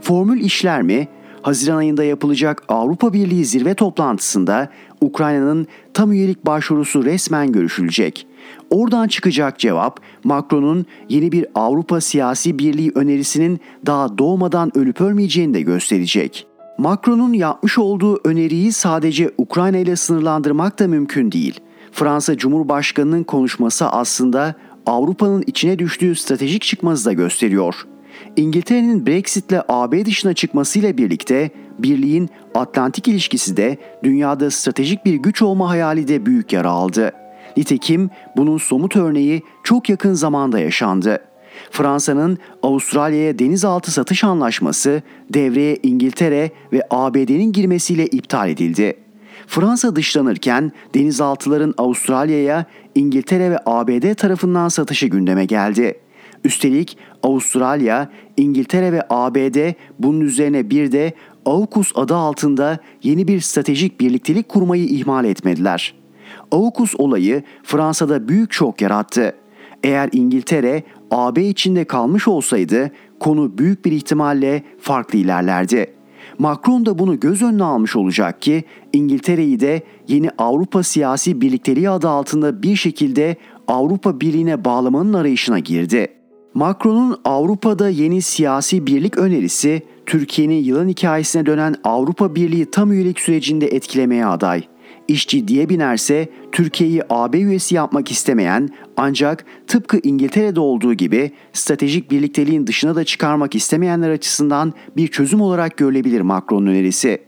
[0.00, 1.08] Formül işler mi?
[1.42, 4.68] Haziran ayında yapılacak Avrupa Birliği zirve toplantısında
[5.00, 8.26] Ukrayna'nın tam üyelik başvurusu resmen görüşülecek.
[8.70, 15.60] Oradan çıkacak cevap Macron'un yeni bir Avrupa siyasi birliği önerisinin daha doğmadan ölüp ölmeyeceğini de
[15.60, 16.46] gösterecek.
[16.78, 21.60] Macron'un yapmış olduğu öneriyi sadece Ukrayna ile sınırlandırmak da mümkün değil.
[21.92, 24.54] Fransa Cumhurbaşkanı'nın konuşması aslında
[24.86, 27.86] Avrupa'nın içine düştüğü stratejik çıkmazı da gösteriyor.
[28.36, 35.68] İngiltere'nin Brexit'le AB dışına çıkmasıyla birlikte birliğin Atlantik ilişkisi de dünyada stratejik bir güç olma
[35.68, 37.12] hayali de büyük yara aldı.
[37.56, 41.18] Nitekim bunun somut örneği çok yakın zamanda yaşandı.
[41.70, 48.96] Fransa'nın Avustralya'ya denizaltı satış anlaşması devreye İngiltere ve ABD'nin girmesiyle iptal edildi.
[49.46, 55.98] Fransa dışlanırken denizaltıların Avustralya'ya İngiltere ve ABD tarafından satışı gündeme geldi.
[56.44, 61.12] Üstelik Avustralya, İngiltere ve ABD bunun üzerine bir de
[61.46, 65.94] AUKUS adı altında yeni bir stratejik birliktelik kurmayı ihmal etmediler.
[66.50, 69.34] AUKUS olayı Fransa'da büyük şok yarattı.
[69.82, 72.90] Eğer İngiltere AB içinde kalmış olsaydı
[73.20, 75.94] konu büyük bir ihtimalle farklı ilerlerdi.
[76.38, 82.08] Macron da bunu göz önüne almış olacak ki İngiltere'yi de yeni Avrupa siyasi birlikteliği adı
[82.08, 83.36] altında bir şekilde
[83.68, 86.08] Avrupa Birliği'ne bağlamanın arayışına girdi.
[86.54, 93.66] Macron'un Avrupa'da yeni siyasi birlik önerisi Türkiye'nin yılan hikayesine dönen Avrupa Birliği tam üyelik sürecinde
[93.66, 94.62] etkilemeye aday.
[95.08, 102.66] İş ciddiye binerse Türkiye'yi AB üyesi yapmak istemeyen ancak tıpkı İngiltere'de olduğu gibi stratejik birlikteliğin
[102.66, 107.22] dışına da çıkarmak istemeyenler açısından bir çözüm olarak görülebilir Macron'un önerisi.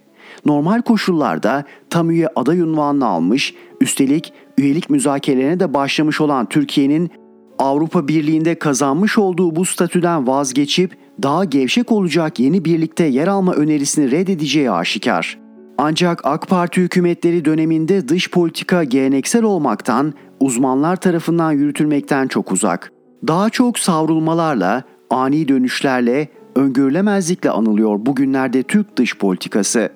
[0.47, 7.11] Normal koşullarda tam üye aday unvanını almış, üstelik üyelik müzakerelerine de başlamış olan Türkiye'nin
[7.59, 14.11] Avrupa Birliği'nde kazanmış olduğu bu statüden vazgeçip daha gevşek olacak yeni birlikte yer alma önerisini
[14.11, 15.46] reddedeceği aşikar.
[15.79, 22.93] Ancak AK Parti hükümetleri döneminde dış politika geleneksel olmaktan, uzmanlar tarafından yürütülmekten çok uzak.
[23.27, 29.93] Daha çok savrulmalarla, ani dönüşlerle, öngörülemezlikle anılıyor bugünlerde Türk dış politikası.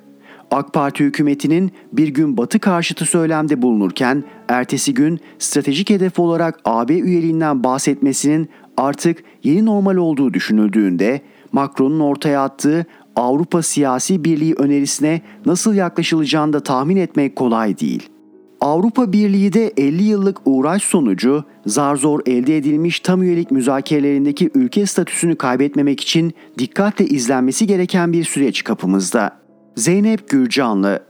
[0.50, 6.94] AK Parti hükümetinin bir gün Batı karşıtı söylemde bulunurken ertesi gün stratejik hedef olarak AB
[6.98, 11.20] üyeliğinden bahsetmesinin artık yeni normal olduğu düşünüldüğünde
[11.52, 12.86] Macron'un ortaya attığı
[13.16, 18.08] Avrupa siyasi birliği önerisine nasıl yaklaşılacağını da tahmin etmek kolay değil.
[18.60, 24.86] Avrupa Birliği de 50 yıllık uğraş sonucu zar zor elde edilmiş tam üyelik müzakerelerindeki ülke
[24.86, 29.40] statüsünü kaybetmemek için dikkatle izlenmesi gereken bir süreç kapımızda.
[29.76, 31.09] Zeynep Gürcanlı